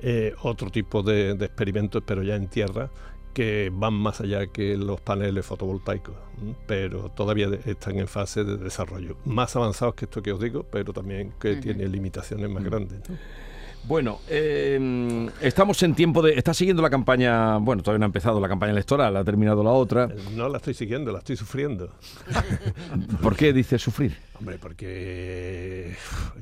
eh, 0.00 0.34
otro 0.42 0.70
tipo 0.70 1.02
de, 1.02 1.34
de 1.34 1.44
experimentos, 1.44 2.02
pero 2.06 2.22
ya 2.22 2.34
en 2.34 2.48
tierra, 2.48 2.90
que 3.32 3.70
van 3.72 3.94
más 3.94 4.20
allá 4.20 4.46
que 4.46 4.76
los 4.76 5.00
paneles 5.00 5.46
fotovoltaicos, 5.46 6.14
pero 6.66 7.10
todavía 7.10 7.48
están 7.64 7.98
en 7.98 8.08
fase 8.08 8.44
de 8.44 8.56
desarrollo. 8.56 9.16
Más 9.24 9.54
avanzados 9.56 9.94
que 9.94 10.06
esto 10.06 10.22
que 10.22 10.32
os 10.32 10.40
digo, 10.40 10.64
pero 10.64 10.92
también 10.92 11.32
que 11.40 11.56
tiene 11.56 11.86
limitaciones 11.88 12.50
más 12.50 12.64
grandes. 12.64 13.08
¿no? 13.08 13.16
Bueno, 13.84 14.20
eh, 14.28 15.28
estamos 15.40 15.82
en 15.82 15.94
tiempo 15.94 16.22
de... 16.22 16.34
Está 16.34 16.52
siguiendo 16.52 16.82
la 16.82 16.90
campaña... 16.90 17.56
Bueno, 17.58 17.82
todavía 17.82 18.00
no 18.00 18.04
ha 18.04 18.06
empezado 18.06 18.40
la 18.40 18.48
campaña 18.48 18.72
electoral, 18.72 19.16
ha 19.16 19.24
terminado 19.24 19.64
la 19.64 19.70
otra. 19.70 20.08
No 20.34 20.48
la 20.48 20.58
estoy 20.58 20.74
siguiendo, 20.74 21.12
la 21.12 21.18
estoy 21.18 21.36
sufriendo. 21.36 21.90
¿Por 23.22 23.36
qué 23.36 23.52
dice 23.52 23.78
sufrir? 23.78 24.16
Hombre, 24.40 24.56
porque 24.58 25.94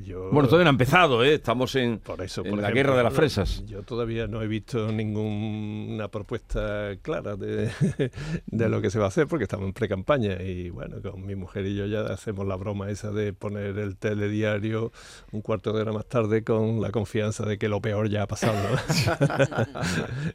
yo... 0.05 0.29
Bueno, 0.31 0.47
todavía 0.47 0.63
no 0.63 0.69
ha 0.69 0.71
empezado, 0.71 1.21
¿eh? 1.23 1.33
Estamos 1.33 1.75
en, 1.75 1.99
Por 1.99 2.21
eso, 2.21 2.45
en 2.45 2.51
por 2.51 2.59
la 2.61 2.69
ejemplo, 2.69 2.75
guerra 2.93 2.97
de 2.97 3.03
las 3.03 3.13
fresas. 3.13 3.65
Yo 3.67 3.83
todavía 3.83 4.25
no 4.25 4.41
he 4.41 4.47
visto 4.47 4.89
ninguna 4.91 6.07
propuesta 6.07 6.91
clara 7.01 7.35
de, 7.35 7.69
de 8.47 8.69
lo 8.69 8.81
que 8.81 8.89
se 8.89 8.99
va 8.99 9.05
a 9.05 9.07
hacer 9.09 9.27
porque 9.27 9.43
estamos 9.43 9.65
en 9.65 9.73
pre-campaña 9.73 10.41
y 10.41 10.69
bueno, 10.69 11.01
con 11.01 11.25
mi 11.25 11.35
mujer 11.35 11.65
y 11.65 11.75
yo 11.75 11.87
ya 11.87 12.01
hacemos 12.03 12.47
la 12.47 12.55
broma 12.55 12.89
esa 12.89 13.11
de 13.11 13.33
poner 13.33 13.77
el 13.77 13.97
telediario 13.97 14.93
un 15.33 15.41
cuarto 15.41 15.73
de 15.73 15.81
hora 15.81 15.91
más 15.91 16.05
tarde 16.05 16.43
con 16.45 16.81
la 16.81 16.91
confianza 16.91 17.45
de 17.45 17.57
que 17.57 17.67
lo 17.67 17.81
peor 17.81 18.09
ya 18.09 18.23
ha 18.23 18.27
pasado. 18.27 18.55
¿no? 18.63 18.79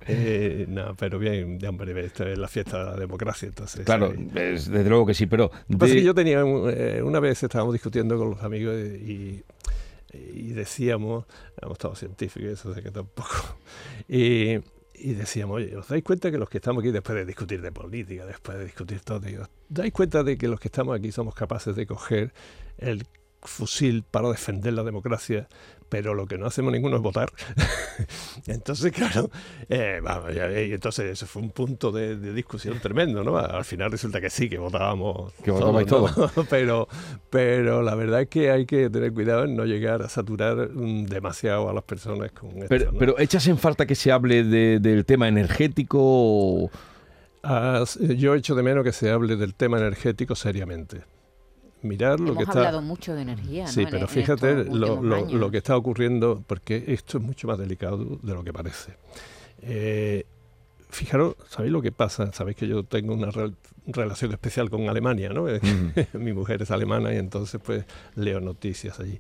Eh, 0.07 0.67
no, 0.69 0.95
pero 0.97 1.19
bien, 1.19 1.59
ya, 1.59 1.71
hombre, 1.71 1.99
esto 2.05 2.27
es 2.27 2.37
la 2.37 2.49
fiesta 2.49 2.79
de 2.79 2.85
la 2.91 2.97
democracia, 2.97 3.49
entonces... 3.49 3.85
Claro, 3.87 4.13
eh, 4.13 4.53
es- 4.55 4.71
desde 4.71 4.89
luego 4.89 5.07
que 5.07 5.15
sí, 5.15 5.27
pero... 5.27 5.51
lo 5.69 5.73
que 5.75 5.79
pasa 5.79 5.87
es 5.87 5.91
de- 5.93 5.99
que 6.01 6.05
yo 6.05 6.15
tenía, 6.15 6.41
eh, 6.41 7.01
una 7.03 7.21
vez 7.21 7.43
estábamos 7.55 7.73
discutiendo 7.73 8.19
con 8.19 8.31
los 8.31 8.43
amigos 8.43 8.75
y, 8.75 9.45
y 10.13 10.53
decíamos, 10.55 11.25
hemos 11.63 11.75
estado 11.75 11.95
científicos, 11.95 12.51
eso 12.51 12.75
sé 12.75 12.83
que 12.83 12.91
tampoco, 12.91 13.31
y, 14.09 14.59
decíamos, 15.15 15.59
oye, 15.59 15.77
¿os 15.77 15.87
dais 15.87 16.03
cuenta 16.03 16.33
que 16.33 16.39
los 16.39 16.49
que 16.49 16.59
estamos 16.59 16.83
aquí, 16.83 16.91
después 16.91 17.15
de 17.15 17.25
discutir 17.25 17.63
de 17.63 17.71
política, 17.71 18.27
después 18.27 18.59
de 18.59 18.65
discutir 18.65 19.01
todo, 19.03 19.21
digo, 19.21 19.43
¿os 19.43 19.49
dais 19.69 19.93
cuenta 19.93 20.25
de 20.25 20.37
que 20.37 20.49
los 20.49 20.59
que 20.59 20.67
estamos 20.67 20.99
aquí 20.99 21.13
somos 21.13 21.33
capaces 21.37 21.77
de 21.77 21.87
coger 21.87 22.33
el 22.77 23.07
fusil 23.45 24.05
para 24.11 24.29
defender 24.31 24.73
la 24.73 24.83
democracia, 24.83 25.49
pero 25.89 26.15
lo 26.15 26.27
que 26.27 26.39
no 26.39 26.47
hacemos 26.47 26.73
ninguno 26.73 26.97
es 26.97 27.03
votar. 27.03 27.31
entonces, 28.47 28.93
claro, 28.93 29.31
eh, 29.69 30.01
vamos, 30.03 30.33
y 30.35 30.73
entonces 30.73 31.05
eso 31.13 31.27
fue 31.27 31.43
un 31.43 31.51
punto 31.51 31.93
de, 31.93 32.17
de 32.17 32.33
discusión 32.33 32.79
tremendo, 32.81 33.23
¿no? 33.23 33.37
Al 33.37 33.65
final 33.65 33.91
resulta 33.93 34.21
que 34.21 34.31
sí, 34.31 34.49
que 34.49 34.59
votábamos. 34.59 35.33
Que 35.45 35.51
votabais 35.51 35.87
todos, 35.87 36.17
¿no? 36.17 36.31
pero, 36.51 36.89
pero 37.31 37.83
la 37.83 37.95
verdad 37.95 38.23
es 38.23 38.29
que 38.29 38.51
hay 38.51 38.67
que 38.67 38.91
tener 38.91 39.13
cuidado 39.13 39.45
en 39.45 39.55
no 39.57 39.65
llegar 39.65 40.03
a 40.03 40.09
saturar 40.09 40.71
mm, 40.73 41.07
demasiado 41.07 41.69
a 41.69 41.73
las 41.75 41.85
personas 41.85 42.33
con 42.33 42.51
esto. 42.51 42.67
Pero, 42.69 42.93
¿no? 42.93 42.99
pero 42.99 43.19
¿echas 43.19 43.47
en 43.47 43.59
falta 43.59 43.87
que 43.87 43.95
se 43.95 44.11
hable 44.11 44.43
de- 44.45 44.81
del 44.81 45.05
tema 45.05 45.29
energético? 45.29 45.99
o- 46.03 46.71
Ah, 47.47 47.85
yo 48.17 48.35
echo 48.35 48.55
de 48.55 48.63
menos 48.63 48.85
que 48.85 48.93
se 48.93 49.11
hable 49.11 49.37
del 49.37 49.55
tema 49.55 49.77
energético 49.79 50.35
seriamente. 50.35 51.03
Mirar 51.85 52.19
lo 52.19 52.29
Hemos 52.33 52.39
que 52.39 52.43
está. 52.45 52.59
hablado 52.59 52.83
mucho 52.83 53.15
de 53.15 53.23
energía, 53.23 53.65
¿no? 53.67 53.71
Sí, 53.71 53.85
pero 53.91 53.99
en 54.03 54.09
fíjate 54.09 54.65
lo, 54.65 55.03
lo- 55.03 55.27
lo 55.27 55.51
que 55.51 55.59
está 55.59 55.77
ocurriendo, 55.77 56.43
porque 56.47 56.83
esto 56.89 57.19
es 57.19 57.25
mucho 57.25 57.47
más 57.47 57.59
delicado 57.59 57.99
de 58.23 58.35
lo 58.35 58.43
que 58.43 58.53
parece. 58.53 58.95
Eh, 59.63 60.25
fijaros, 60.91 61.37
¿sabéis 61.49 61.73
lo 61.73 61.83
que 61.83 61.93
pasa? 61.93 62.33
Sabéis 62.33 62.57
que 62.57 62.67
yo 62.67 62.85
tengo 62.85 63.15
una 63.15 63.29
rel- 63.29 63.55
relación 63.87 64.33
especial 64.33 64.71
con 64.71 64.89
Alemania, 64.89 65.29
¿no? 65.31 65.45
Mi 66.15 66.33
mujer 66.33 66.63
es 66.63 66.71
alemana 66.71 67.13
y 67.15 67.19
entonces 67.19 67.61
pues 67.63 67.85
leo 68.17 68.41
noticias 68.41 68.99
allí. 69.01 69.19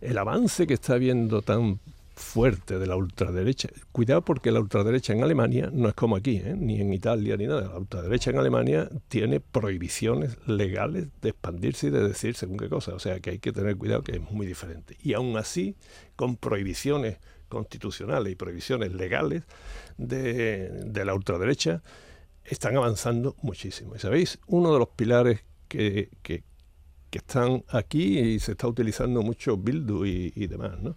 El 0.00 0.16
avance 0.18 0.66
que 0.66 0.74
está 0.74 0.94
habiendo 0.94 1.42
tan 1.42 1.80
fuerte 2.20 2.78
de 2.78 2.86
la 2.86 2.96
ultraderecha, 2.96 3.68
cuidado 3.92 4.24
porque 4.24 4.52
la 4.52 4.60
ultraderecha 4.60 5.12
en 5.12 5.22
Alemania 5.22 5.70
no 5.72 5.88
es 5.88 5.94
como 5.94 6.16
aquí, 6.16 6.36
¿eh? 6.36 6.54
ni 6.56 6.80
en 6.80 6.92
Italia 6.92 7.36
ni 7.36 7.46
nada. 7.46 7.68
La 7.68 7.78
ultraderecha 7.78 8.30
en 8.30 8.38
Alemania 8.38 8.88
tiene 9.08 9.40
prohibiciones 9.40 10.36
legales 10.46 11.08
de 11.22 11.30
expandirse 11.30 11.88
y 11.88 11.90
de 11.90 12.06
decir 12.06 12.36
según 12.36 12.58
qué 12.58 12.68
cosa. 12.68 12.94
O 12.94 12.98
sea 12.98 13.20
que 13.20 13.30
hay 13.30 13.38
que 13.38 13.52
tener 13.52 13.76
cuidado 13.76 14.02
que 14.02 14.12
es 14.12 14.30
muy 14.30 14.46
diferente. 14.46 14.96
Y 15.02 15.14
aún 15.14 15.36
así, 15.36 15.76
con 16.14 16.36
prohibiciones 16.36 17.18
constitucionales 17.48 18.32
y 18.32 18.36
prohibiciones 18.36 18.92
legales 18.92 19.42
de, 19.96 21.02
la 21.04 21.14
ultraderecha, 21.14 21.82
están 22.44 22.76
avanzando 22.76 23.34
muchísimo. 23.42 23.96
Y 23.96 23.98
sabéis, 23.98 24.38
uno 24.46 24.72
de 24.72 24.78
los 24.78 24.88
pilares 24.88 25.40
que, 25.68 26.10
que 27.10 27.18
están 27.18 27.64
aquí 27.68 28.18
y 28.18 28.38
se 28.38 28.52
está 28.52 28.68
utilizando 28.68 29.22
mucho 29.22 29.56
Bildu 29.56 30.04
y, 30.04 30.46
demás, 30.46 30.80
¿no? 30.80 30.96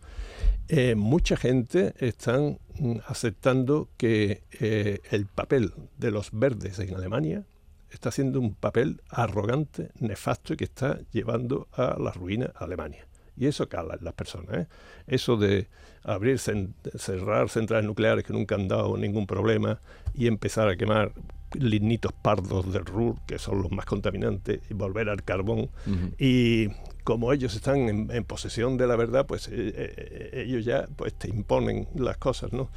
Eh, 0.68 0.96
mucha 0.96 1.36
gente 1.36 1.94
están 1.98 2.60
mm, 2.80 2.98
aceptando 3.08 3.90
que 3.98 4.44
eh, 4.60 5.02
el 5.12 5.26
papel 5.26 5.74
de 5.98 6.12
los 6.12 6.32
verdes 6.32 6.80
en 6.80 6.96
Alemania 6.96 7.46
está 7.90 8.12
siendo 8.12 8.40
un 8.40 8.54
papel 8.56 9.02
arrogante, 9.10 9.92
nefasto 10.00 10.54
y 10.54 10.58
que 10.58 10.64
está 10.64 11.00
llevando 11.12 11.68
a 11.74 11.98
la 12.00 12.12
ruina 12.12 12.52
a 12.56 12.66
Alemania. 12.66 13.08
Y 13.38 13.48
eso 13.48 13.68
cala 13.68 13.96
en 13.96 14.06
las 14.06 14.14
personas. 14.14 14.56
¿eh? 14.56 14.68
Eso 15.08 15.38
de 15.38 15.68
abrir, 16.04 16.38
cerrar 16.40 17.50
centrales 17.50 17.86
nucleares 17.86 18.24
que 18.24 18.34
nunca 18.34 18.56
han 18.56 18.68
dado 18.68 18.96
ningún 18.98 19.26
problema 19.26 19.80
y 20.14 20.28
empezar 20.28 20.68
a 20.70 20.76
quemar 20.76 21.12
lignitos 21.54 22.12
pardos 22.14 22.72
del 22.74 22.84
Ruhr, 22.86 23.16
que 23.28 23.38
son 23.38 23.62
los 23.62 23.72
más 23.72 23.86
contaminantes, 23.86 24.60
y 24.70 24.74
volver 24.74 25.10
al 25.10 25.24
carbón. 25.24 25.70
Y 26.18 26.68
como 27.04 27.32
ellos 27.32 27.54
están 27.56 27.90
en, 27.90 28.10
en 28.12 28.24
posesión 28.24 28.76
de 28.78 28.88
la 28.88 28.96
verdad, 28.96 29.26
pues 29.28 29.48
eh, 29.50 29.52
eh, 29.76 30.44
ellos 30.48 30.66
ya 30.66 30.88
pues 30.96 31.14
te 31.14 31.30
imponen 31.30 31.88
las 31.96 32.18
cosas, 32.18 32.54
¿no? 32.54 32.70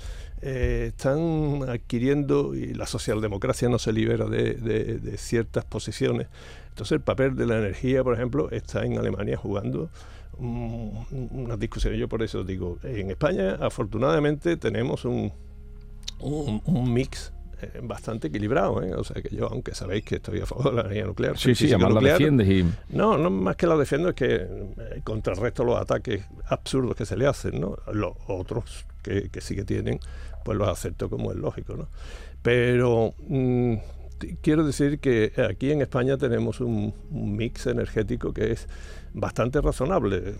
Eh, 0.42 0.86
están 0.88 1.62
adquiriendo, 1.68 2.54
y 2.54 2.74
la 2.74 2.86
socialdemocracia 2.86 3.68
no 3.70 3.78
se 3.78 3.92
libera 3.92 4.26
de, 4.26 4.54
de- 4.54 4.98
de 4.98 5.16
ciertas 5.16 5.64
posiciones. 5.64 6.26
Entonces 6.68 6.92
el 6.92 7.00
papel 7.00 7.34
de 7.34 7.46
la 7.46 7.56
energía, 7.58 8.04
por 8.04 8.12
ejemplo, 8.14 8.50
está 8.50 8.84
en 8.84 8.98
Alemania 8.98 9.38
jugando 9.38 9.88
unas 10.38 11.58
discusiones. 11.58 11.98
Yo 11.98 12.08
por 12.08 12.22
eso 12.22 12.44
digo, 12.44 12.78
en 12.82 13.10
España 13.10 13.56
afortunadamente 13.60 14.56
tenemos 14.56 15.04
un, 15.04 15.32
un, 16.20 16.62
un 16.64 16.92
mix 16.92 17.32
eh, 17.62 17.80
bastante 17.82 18.28
equilibrado, 18.28 18.82
¿eh? 18.82 18.94
o 18.94 19.02
sea 19.02 19.22
que 19.22 19.34
yo, 19.34 19.46
aunque 19.46 19.74
sabéis 19.74 20.04
que 20.04 20.16
estoy 20.16 20.40
a 20.40 20.46
favor 20.46 20.70
de 20.70 20.72
la 20.74 20.80
energía 20.82 21.06
nuclear, 21.06 21.38
Sí, 21.38 21.54
sí, 21.54 21.68
además 21.68 21.88
la 21.88 21.94
nuclear, 21.94 22.18
defiendes 22.18 22.48
y... 22.48 22.64
no, 22.90 23.16
no 23.16 23.30
más 23.30 23.56
que 23.56 23.66
la 23.66 23.76
defiendo 23.76 24.10
es 24.10 24.14
que 24.14 24.34
eh, 24.34 25.00
contrarresto 25.02 25.64
los 25.64 25.80
ataques 25.80 26.26
absurdos 26.48 26.94
que 26.96 27.06
se 27.06 27.16
le 27.16 27.26
hacen, 27.26 27.58
¿no? 27.58 27.76
Los 27.94 28.12
otros 28.26 28.84
que, 29.02 29.30
que 29.30 29.40
sí 29.40 29.56
que 29.56 29.64
tienen, 29.64 30.00
pues 30.44 30.58
los 30.58 30.68
acepto 30.68 31.08
como 31.08 31.32
es 31.32 31.38
lógico, 31.38 31.76
¿no? 31.76 31.88
Pero 32.42 33.14
mm, 33.26 33.76
quiero 34.42 34.64
decir 34.64 34.98
que 34.98 35.32
aquí 35.48 35.72
en 35.72 35.80
España 35.80 36.18
tenemos 36.18 36.60
un, 36.60 36.92
un 37.10 37.36
mix 37.36 37.66
energético 37.66 38.34
que 38.34 38.52
es 38.52 38.68
bastante 39.20 39.60
razonable. 39.62 40.34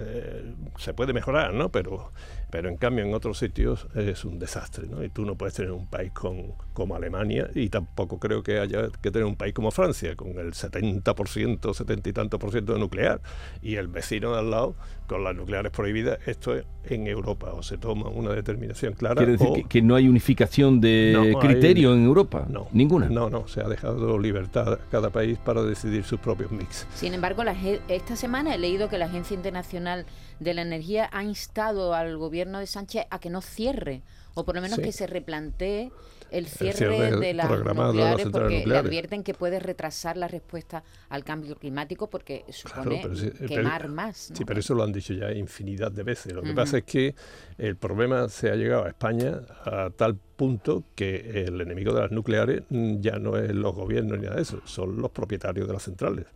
Eh, 0.00 0.54
se 0.78 0.94
puede 0.94 1.12
mejorar, 1.12 1.52
¿no? 1.52 1.68
Pero, 1.68 2.12
pero 2.50 2.68
en 2.70 2.76
cambio 2.78 3.04
en 3.04 3.12
otros 3.14 3.38
sitios 3.38 3.86
es 3.94 4.24
un 4.24 4.38
desastre, 4.38 4.86
¿no? 4.88 5.04
Y 5.04 5.10
tú 5.10 5.24
no 5.26 5.36
puedes 5.36 5.54
tener 5.54 5.70
un 5.70 5.86
país 5.86 6.12
con, 6.12 6.52
como 6.72 6.96
Alemania 6.96 7.48
y 7.54 7.68
tampoco 7.68 8.18
creo 8.18 8.42
que 8.42 8.58
haya 8.58 8.88
que 9.02 9.10
tener 9.10 9.26
un 9.26 9.36
país 9.36 9.52
como 9.54 9.70
Francia, 9.70 10.16
con 10.16 10.38
el 10.38 10.52
70%, 10.54 11.74
70 11.74 12.08
y 12.08 12.12
tanto 12.12 12.38
por 12.38 12.50
ciento 12.52 12.72
de 12.74 12.80
nuclear, 12.80 13.20
y 13.62 13.76
el 13.76 13.88
vecino 13.88 14.32
de 14.32 14.38
al 14.40 14.50
lado 14.50 14.74
con 15.06 15.24
las 15.24 15.34
nucleares 15.36 15.70
prohibidas. 15.72 16.18
Esto 16.26 16.56
es 16.56 16.64
en 16.84 17.06
Europa, 17.06 17.52
o 17.52 17.62
se 17.62 17.76
toma 17.76 18.08
una 18.08 18.30
determinación 18.30 18.94
clara. 18.94 19.16
Quiere 19.16 19.32
decir 19.32 19.48
o- 19.50 19.52
que, 19.54 19.64
que 19.64 19.82
no 19.82 19.94
hay 19.94 20.08
unificación 20.08 20.80
de 20.80 21.12
No, 21.14 21.22
hay- 21.22 21.34
criterio 21.34 21.92
en 21.94 22.04
Europa. 22.04 22.46
no, 22.48 22.68
Ninguna. 22.72 23.08
No, 23.10 23.28
no, 23.28 23.46
se 23.46 23.60
ha 23.60 23.68
dejado 23.68 24.18
libertad 24.18 24.72
a 24.72 24.78
cada 24.90 25.10
país 25.10 25.38
para 25.38 25.62
decidir 25.62 26.04
sus 26.04 26.18
propios 26.18 26.50
mix. 26.50 26.86
Sin 26.94 27.12
embargo, 27.12 27.44
la 27.44 27.54
ge- 27.54 27.80
esta 27.88 28.16
semana 28.22 28.54
he 28.54 28.58
leído 28.58 28.88
que 28.88 28.98
la 28.98 29.06
Agencia 29.06 29.34
Internacional 29.34 30.06
de 30.38 30.54
la 30.54 30.62
Energía 30.62 31.10
ha 31.12 31.24
instado 31.24 31.92
al 31.92 32.16
gobierno 32.16 32.60
de 32.60 32.66
Sánchez 32.68 33.04
a 33.10 33.18
que 33.18 33.30
no 33.30 33.40
cierre, 33.42 34.02
o 34.34 34.44
por 34.44 34.54
lo 34.54 34.62
menos 34.62 34.76
Sí. 34.76 34.82
que 34.84 34.92
se 34.92 35.08
replantee 35.08 35.90
el 36.30 36.46
cierre, 36.46 36.78
cierre 36.78 37.16
de 37.16 37.34
las 37.34 37.46
programado 37.48 37.92
de 37.92 37.98
las 37.98 38.10
nucleares, 38.12 38.32
porque 38.32 38.58
nucleares. 38.58 38.68
le 38.68 38.78
advierten 38.78 39.22
que 39.24 39.34
puede 39.34 39.58
retrasar 39.58 40.16
la 40.16 40.28
respuesta 40.28 40.84
al 41.10 41.24
cambio 41.24 41.56
climático 41.56 42.08
porque 42.08 42.44
supone 42.50 43.02
sí, 43.16 43.30
pero- 43.36 43.48
quemar 43.48 43.88
más. 43.88 44.30
¿no? 44.30 44.36
Sí, 44.36 44.44
pero 44.44 44.60
eso 44.60 44.72
lo 44.74 44.84
han 44.84 44.92
dicho 44.92 45.12
ya 45.14 45.32
infinidad 45.32 45.90
de 45.90 46.04
veces. 46.04 46.32
Lo 46.32 46.42
que 46.42 46.54
pasa 46.54 46.78
es 46.78 46.84
que 46.84 47.14
el 47.58 47.76
problema 47.76 48.28
se 48.28 48.50
ha 48.50 48.54
llegado 48.54 48.84
a 48.84 48.88
España 48.88 49.40
a 49.66 49.90
tal 49.94 50.14
punto 50.14 50.84
que 50.94 51.44
el 51.44 51.60
enemigo 51.60 51.92
de 51.92 52.00
las 52.02 52.12
nucleares 52.12 52.62
mm, 52.70 53.00
ya 53.00 53.18
no 53.18 53.36
es 53.36 53.52
los 53.52 53.74
gobiernos 53.74 54.16
ni 54.18 54.24
nada 54.24 54.36
de 54.36 54.42
eso, 54.42 54.60
son 54.64 55.02
los 55.02 55.10
propietarios 55.10 55.66
de 55.66 55.72
las 55.74 55.82
centrales. 55.82 56.26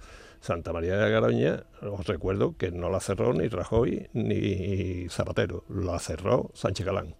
Santa 0.47 0.73
María 0.73 0.97
de 0.97 1.11
Garoña, 1.11 1.65
os 1.83 2.07
recuerdo 2.07 2.57
que 2.57 2.71
no 2.71 2.89
la 2.89 3.01
cerró 3.01 3.35
ni 3.35 3.49
Rajoy 3.49 4.09
ni 4.13 5.09
Zapatero, 5.09 5.65
la 5.69 5.99
cerró 5.99 6.53
Sánchez 6.55 6.87
Galán 6.87 7.17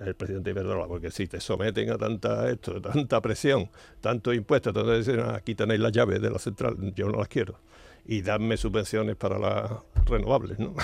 el 0.00 0.14
presidente 0.14 0.50
Iberdrola, 0.50 0.86
porque 0.86 1.10
si 1.10 1.26
te 1.26 1.40
someten 1.40 1.90
a 1.90 1.96
tanta 1.96 2.50
esto, 2.50 2.80
tanta 2.82 3.20
presión, 3.20 3.70
tanto 4.00 4.32
impuestos, 4.32 4.74
entonces 4.74 5.06
dicen, 5.06 5.24
aquí 5.30 5.54
tenéis 5.54 5.80
las 5.80 5.92
llaves 5.92 6.20
de 6.20 6.30
la 6.30 6.38
central, 6.38 6.76
yo 6.94 7.08
no 7.08 7.18
las 7.18 7.28
quiero. 7.28 7.60
Y 8.08 8.22
dadme 8.22 8.56
subvenciones 8.56 9.16
para 9.16 9.36
las 9.36 9.70
renovables, 10.04 10.60
¿no? 10.60 10.74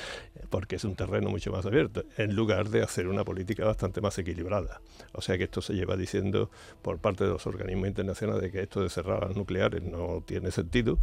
porque 0.50 0.76
es 0.76 0.84
un 0.84 0.96
terreno 0.96 1.30
mucho 1.30 1.52
más 1.52 1.64
abierto, 1.64 2.02
en 2.16 2.34
lugar 2.34 2.70
de 2.70 2.82
hacer 2.82 3.06
una 3.06 3.24
política 3.24 3.64
bastante 3.64 4.00
más 4.00 4.18
equilibrada. 4.18 4.80
O 5.12 5.22
sea 5.22 5.38
que 5.38 5.44
esto 5.44 5.62
se 5.62 5.74
lleva 5.74 5.96
diciendo 5.96 6.50
por 6.82 6.98
parte 6.98 7.22
de 7.22 7.30
los 7.30 7.46
organismos 7.46 7.86
internacionales 7.86 8.42
de 8.42 8.50
que 8.50 8.62
esto 8.62 8.82
de 8.82 8.90
cerrar 8.90 9.28
las 9.28 9.36
nucleares 9.36 9.82
no 9.84 10.24
tiene 10.26 10.50
sentido, 10.50 10.98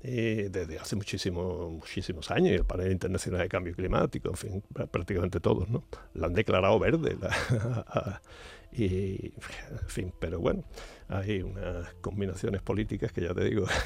eh, 0.00 0.48
desde 0.50 0.78
hace 0.78 0.94
muchísimos, 0.94 1.72
muchísimos 1.72 2.30
años, 2.30 2.52
el 2.52 2.64
panel 2.64 2.92
internacional 2.92 3.42
de 3.42 3.48
cambio 3.48 3.74
climático, 3.74 4.28
en 4.28 4.36
fin, 4.36 4.62
prácticamente 4.90 5.40
todos, 5.40 5.68
¿no? 5.68 5.84
La 6.14 6.28
han 6.28 6.34
declarado 6.34 6.78
verde. 6.78 7.16
y, 8.72 9.26
en 9.26 9.88
fin, 9.88 10.12
pero 10.20 10.38
bueno, 10.38 10.62
hay 11.08 11.42
unas 11.42 11.92
combinaciones 12.00 12.62
políticas 12.62 13.12
que 13.12 13.22
ya 13.22 13.34
te 13.34 13.44
digo. 13.44 13.66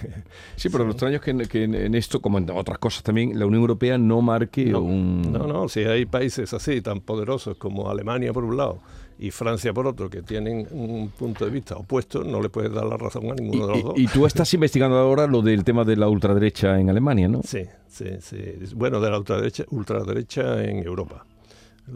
Sí, 0.56 0.68
pero 0.68 0.84
lo 0.84 0.90
extraño 0.90 1.16
es 1.16 1.48
que, 1.48 1.64
en 1.64 1.94
esto, 1.94 2.20
como 2.20 2.38
en 2.38 2.48
otras 2.50 2.78
cosas 2.78 3.02
también, 3.02 3.38
la 3.38 3.46
Unión 3.46 3.62
Europea 3.62 3.96
no 3.98 4.20
marque 4.20 4.74
un... 4.74 5.32
No, 5.32 5.46
no, 5.46 5.68
si 5.68 5.80
hay 5.80 6.04
países 6.04 6.52
así, 6.52 6.82
tan 6.82 7.00
poderosos 7.00 7.56
como 7.56 7.90
Alemania 7.90 8.32
por 8.32 8.44
un 8.44 8.56
lado, 8.56 8.80
y 9.22 9.30
Francia 9.30 9.72
por 9.72 9.86
otro, 9.86 10.10
que 10.10 10.22
tienen 10.22 10.66
un 10.72 11.10
punto 11.10 11.44
de 11.44 11.50
vista 11.52 11.76
opuesto, 11.76 12.24
no 12.24 12.42
le 12.42 12.48
puedes 12.48 12.72
dar 12.72 12.84
la 12.84 12.96
razón 12.96 13.30
a 13.30 13.34
ninguno 13.34 13.68
de 13.68 13.72
los 13.74 13.84
dos. 13.84 13.94
Y 13.96 14.08
tú 14.08 14.26
estás 14.26 14.52
investigando 14.52 14.96
ahora 14.96 15.28
lo 15.28 15.42
del 15.42 15.62
tema 15.62 15.84
de 15.84 15.96
la 15.96 16.08
ultraderecha 16.08 16.80
en 16.80 16.90
Alemania, 16.90 17.28
¿no? 17.28 17.40
Sí, 17.44 17.62
sí, 17.88 18.06
sí. 18.20 18.36
Bueno, 18.74 19.00
de 19.00 19.10
la 19.10 19.18
ultraderecha, 19.18 19.64
ultraderecha 19.70 20.64
en 20.64 20.84
Europa 20.84 21.24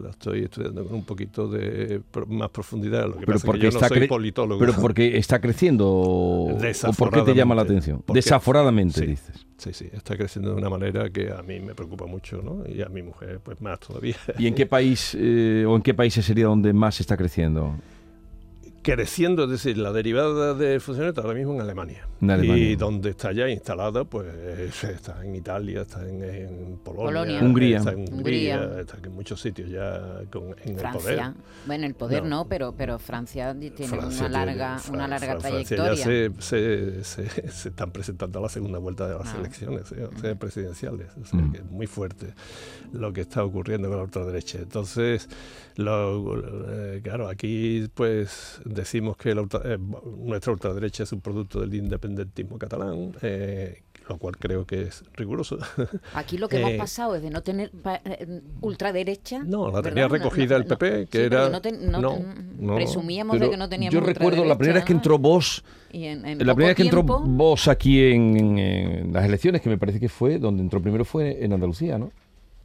la 0.03 0.11
estoy 0.11 0.43
estudiando 0.45 0.85
con 0.85 0.97
un 0.97 1.05
poquito 1.05 1.49
de 1.49 2.03
más 2.29 2.51
profundidad. 2.51 3.07
Lo 3.07 3.19
que 3.19 3.27
pero 3.27 3.35
pasa 3.35 3.47
porque 3.47 3.61
que 3.61 3.73
yo 3.73 3.81
no 3.81 3.89
soy 3.89 4.09
politólogo. 4.09 4.61
Pero 4.61 4.75
porque 4.75 5.17
está 5.17 5.41
creciendo 5.41 5.89
o 5.89 6.59
por 6.99 7.11
qué 7.11 7.23
te 7.23 7.35
llama 7.35 7.55
la 7.55 7.63
atención. 7.63 8.03
Desaforadamente, 8.09 9.07
dices. 9.07 9.46
Sí, 9.59 9.73
sí, 9.73 9.89
está 9.93 10.17
creciendo 10.17 10.51
de 10.51 10.57
una 10.57 10.69
manera 10.69 11.09
que 11.09 11.33
a 11.33 11.43
mí 11.43 11.61
me 11.61 11.75
preocupa 11.75 12.07
mucho, 12.07 12.43
¿no? 12.43 12.63
Y 12.69 12.83
a 12.83 12.89
mi 12.89 13.03
mujer, 13.03 13.41
pues 13.43 13.61
más 13.61 13.81
todavía. 13.81 14.17
¿Y 14.39 14.47
en 14.47 14.55
qué 14.55 14.67
país 14.67 15.17
eh, 15.19 15.65
o 15.67 15.75
en 15.77 15.83
qué 15.83 15.95
países 15.95 16.25
sería 16.25 16.47
donde 16.47 16.73
más 16.73 17.01
está 17.01 17.17
creciendo? 17.17 17.75
Creciendo, 18.87 19.45
es 19.45 19.51
decir, 19.51 19.79
la 19.79 19.91
derivada 19.91 20.55
de 20.55 20.79
funcionamiento 20.79 21.21
ahora 21.21 21.35
mismo 21.35 21.55
en 21.55 21.61
Alemania. 21.61 22.07
Y 22.41 22.77
donde 22.77 23.11
está 23.11 23.33
ya 23.33 23.49
instalada, 23.49 24.05
pues 24.05 24.33
está 24.85 25.25
en 25.25 25.35
Italia, 25.35 25.83
está 25.83 26.09
en, 26.09 26.79
Polonia, 26.85 27.43
Hungría. 27.43 27.79
está 27.79 27.91
en 27.91 28.15
Hungría, 28.15 28.79
está 28.79 28.97
en 29.03 29.13
muchos 29.13 29.41
sitios 29.41 29.69
ya 29.71 30.23
con, 30.31 30.55
en 30.65 30.79
Francia. 30.79 31.11
el 31.11 31.17
poder. 31.17 31.33
Bueno, 31.67 31.87
el 31.87 31.95
poder 31.95 32.25
no, 32.25 32.47
pero, 32.47 32.75
pero 32.79 33.01
Francia 33.01 33.57
tiene 33.59 33.99
una 33.99 34.29
larga, 34.29 34.81
una 34.93 35.09
larga 35.09 35.37
trayectoria. 35.39 35.95
ya 35.95 36.05
se, 36.05 36.31
se, 36.39 37.05
se, 37.51 37.69
están 37.69 37.91
presentando 37.91 38.39
a 38.39 38.43
la 38.43 38.49
segunda 38.49 38.79
vuelta 38.79 39.09
de 39.09 39.19
las 39.19 39.35
ah. 39.35 39.39
elecciones 39.41 39.93
¿eh? 39.93 40.37
presidenciales. 40.37 41.09
O 41.21 41.27
sea, 41.27 41.41
mm. 41.41 41.53
que 41.53 41.59
es 41.59 41.65
muy 41.65 41.89
fuerte 41.89 42.35
lo 42.93 43.13
que 43.13 43.23
está 43.23 43.43
ocurriendo 43.43 43.89
con 43.89 43.97
la 43.97 44.05
ultraderecha. 44.05 44.59
Entonces, 44.59 45.29
lo, 45.75 46.39
eh, 46.71 47.01
claro, 47.03 47.29
aquí 47.29 47.89
pues 47.95 48.61
decimos 48.77 49.17
que 49.17 49.31
eh, 49.31 49.79
nuestra 50.19 50.53
ultraderecha 50.53 51.03
es 51.03 51.13
un 51.13 51.21
producto 51.21 51.61
del 51.61 51.75
independentismo 51.75 52.59
catalán, 52.59 53.13
eh, 53.23 53.83
lo 54.09 54.19
cual 54.19 54.37
creo 54.37 54.65
que 54.65 54.83
es 54.83 55.03
riguroso. 55.15 55.59
Aquí 56.15 56.39
lo 56.39 56.49
que 56.49 56.59
hemos 56.59 56.75
pasado 56.75 57.17
es 57.17 57.23
de 57.23 57.31
no 57.31 57.43
tener 57.43 57.73
ultraderecha. 58.61 59.43
No, 59.45 59.71
la 59.71 59.83
tenía 59.83 60.07
recogida 60.07 60.57
el 60.57 60.67
PP, 60.67 61.07
que 61.07 61.25
era. 61.25 61.49
No, 61.49 62.75
presumíamos 62.77 63.41
de 63.41 63.51
que 63.51 63.57
no 63.57 63.69
teníamos. 63.69 63.95
Yo 63.95 64.01
recuerdo 64.01 64.45
la 64.45 64.57
primera 64.57 64.81
vez 64.81 64.85
que 64.85 64.93
entró 64.93 65.19
vos. 65.19 65.65
la 65.93 66.55
primera 66.55 66.69
vez 66.69 66.77
que 66.77 66.83
entró 66.83 67.03
vos 67.03 67.67
aquí 67.67 68.05
en 68.05 69.11
las 69.13 69.25
elecciones, 69.25 69.61
que 69.61 69.69
me 69.69 69.79
parece 69.79 69.99
que 69.99 70.09
fue 70.09 70.39
donde 70.39 70.63
entró 70.63 70.81
primero 70.81 71.05
fue 71.05 71.45
en 71.45 71.53
Andalucía, 71.53 71.99
¿no? 71.99 72.13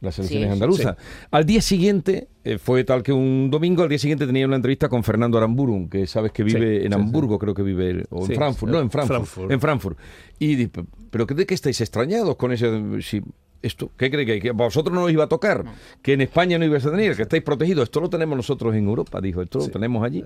Las 0.02 0.18
elecciones 0.18 0.50
andaluzas. 0.50 0.96
Al 1.30 1.46
día 1.46 1.62
siguiente, 1.62 2.28
eh, 2.44 2.58
fue 2.58 2.84
tal 2.84 3.02
que 3.02 3.12
un 3.12 3.50
domingo, 3.50 3.82
al 3.82 3.88
día 3.88 3.98
siguiente 3.98 4.26
tenía 4.26 4.46
una 4.46 4.56
entrevista 4.56 4.88
con 4.88 5.02
Fernando 5.04 5.38
Aramburu, 5.38 5.88
que 5.88 6.06
sabes 6.06 6.32
que 6.32 6.42
vive 6.42 6.84
en 6.84 6.92
Hamburgo, 6.92 7.38
creo 7.38 7.54
que 7.54 7.62
vive, 7.62 8.04
o 8.10 8.26
en 8.26 8.34
Frankfurt, 8.34 8.72
no, 8.72 8.80
en 8.80 8.90
Frankfurt, 8.90 9.50
En 9.50 9.60
Frankfurt. 9.60 9.98
Y 10.38 10.66
¿pero 10.66 11.24
de 11.24 11.46
qué 11.46 11.54
estáis 11.54 11.80
extrañados 11.80 12.36
con 12.36 12.52
ese... 12.52 13.00
Si, 13.00 13.22
esto, 13.62 13.92
¿Qué 13.96 14.10
cree 14.10 14.26
que, 14.26 14.40
que 14.40 14.50
vosotros 14.50 14.92
no 14.92 15.04
os 15.04 15.12
iba 15.12 15.22
a 15.22 15.28
tocar? 15.28 15.64
Que 16.02 16.14
en 16.14 16.20
España 16.20 16.58
no 16.58 16.64
ibas 16.64 16.84
a 16.84 16.90
tener, 16.90 17.14
que 17.14 17.22
estáis 17.22 17.44
protegidos. 17.44 17.84
Esto 17.84 18.00
lo 18.00 18.10
tenemos 18.10 18.36
nosotros 18.36 18.74
en 18.74 18.86
Europa, 18.86 19.20
dijo. 19.20 19.40
Esto 19.40 19.60
lo 19.60 19.68
tenemos 19.68 20.04
allí. 20.04 20.24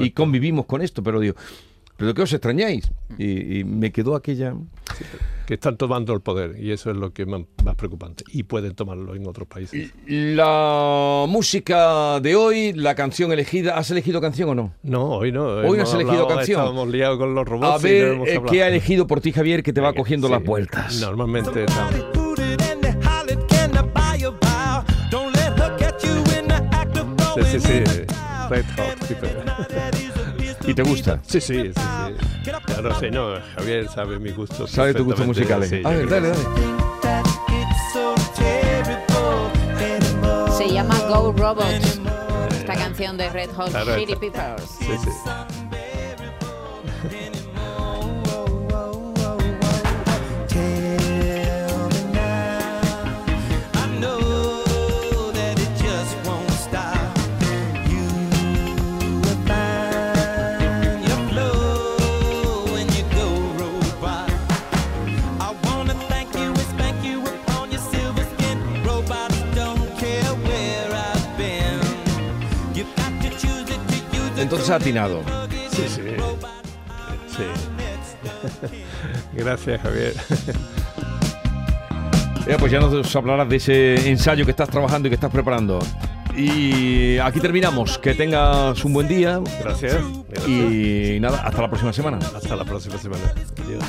y 0.00 0.10
convivimos 0.10 0.66
con 0.66 0.82
esto, 0.82 1.00
pero 1.00 1.20
digo, 1.20 1.36
¿pero 2.02 2.14
qué 2.14 2.22
os 2.22 2.32
extrañáis? 2.32 2.90
Y, 3.16 3.62
me 3.62 3.92
quedó 3.92 4.16
aquella... 4.16 4.56
que 5.46 5.54
están 5.54 5.76
tomando 5.76 6.12
el 6.14 6.20
poder 6.20 6.56
y 6.58 6.72
eso 6.72 6.90
es 6.90 6.96
lo 6.96 7.12
que 7.12 7.26
más, 7.26 7.42
más 7.64 7.76
preocupante 7.76 8.24
y 8.26 8.42
pueden 8.42 8.74
tomarlo 8.74 9.14
en 9.14 9.24
otros 9.28 9.46
países. 9.46 9.92
La 10.08 11.26
música 11.28 12.18
de 12.18 12.34
hoy, 12.34 12.72
la 12.72 12.96
canción 12.96 13.30
elegida, 13.30 13.76
¿has 13.78 13.88
elegido 13.92 14.20
canción 14.20 14.48
o 14.48 14.54
no? 14.56 14.74
No, 14.82 15.10
hoy 15.10 15.30
no. 15.30 15.44
Hoy 15.44 15.76
no 15.76 15.84
has 15.84 15.94
elegido 15.94 16.26
canción. 16.26 16.58
Estábamos 16.58 16.88
liados 16.88 17.18
con 17.18 17.36
los 17.36 17.46
robots. 17.46 17.72
A 17.72 17.78
ver, 17.78 18.18
eh, 18.26 18.42
¿qué 18.50 18.64
ha 18.64 18.66
elegido 18.66 19.06
por 19.06 19.20
ti 19.20 19.30
Javier 19.30 19.62
que 19.62 19.72
te 19.72 19.80
va 19.80 19.92
cogiendo 19.92 20.28
las 20.28 20.42
vueltas? 20.42 21.00
Normalmente. 21.00 21.66
Sí, 27.36 27.42
sí, 27.44 27.60
sí. 27.60 27.84
Red 28.50 28.64
Hot. 28.76 30.11
¿Y 30.66 30.74
te 30.74 30.82
gusta? 30.82 31.20
Sí, 31.26 31.40
sí, 31.40 31.54
sí. 31.54 31.72
sí. 31.74 32.50
Claro, 32.64 32.98
sí, 32.98 33.10
no, 33.10 33.34
Javier 33.56 33.88
sabe 33.88 34.18
mi 34.18 34.30
gusto. 34.30 34.66
Sabe 34.66 34.94
tu 34.94 35.04
gusto 35.04 35.24
musical. 35.24 35.64
Sí, 35.64 35.82
a 35.84 35.90
ver, 35.90 36.08
dale, 36.08 36.28
dale. 36.28 36.42
Se 40.56 40.72
llama 40.72 40.98
Go 41.08 41.32
Robots, 41.32 42.00
esta 42.52 42.74
canción 42.74 43.16
de 43.16 43.28
Red 43.30 43.50
Hot 43.56 43.72
Chili 43.96 44.16
Peppers. 44.16 44.70
Sí, 44.78 44.92
sí. 45.02 45.10
Entonces 74.62 74.70
ha 74.70 74.76
atinado. 74.76 75.22
Sí, 75.72 75.82
sí. 75.88 76.02
Sí. 77.26 78.76
Gracias, 79.32 79.80
Javier. 79.80 80.14
pues 82.60 82.70
ya 82.70 82.78
nos 82.78 83.16
hablarás 83.16 83.48
de 83.48 83.56
ese 83.56 84.08
ensayo 84.08 84.44
que 84.44 84.52
estás 84.52 84.68
trabajando 84.68 85.08
y 85.08 85.10
que 85.10 85.16
estás 85.16 85.32
preparando. 85.32 85.80
Y 86.36 87.18
aquí 87.18 87.40
terminamos. 87.40 87.98
Que 87.98 88.14
tengas 88.14 88.84
un 88.84 88.92
buen 88.92 89.08
día. 89.08 89.40
Gracias. 89.64 89.96
Y 90.46 91.18
nada, 91.18 91.42
hasta 91.42 91.62
la 91.62 91.68
próxima 91.68 91.92
semana. 91.92 92.20
Hasta 92.32 92.54
la 92.54 92.64
próxima 92.64 92.98
semana. 92.98 93.34
Adiós. 93.64 93.82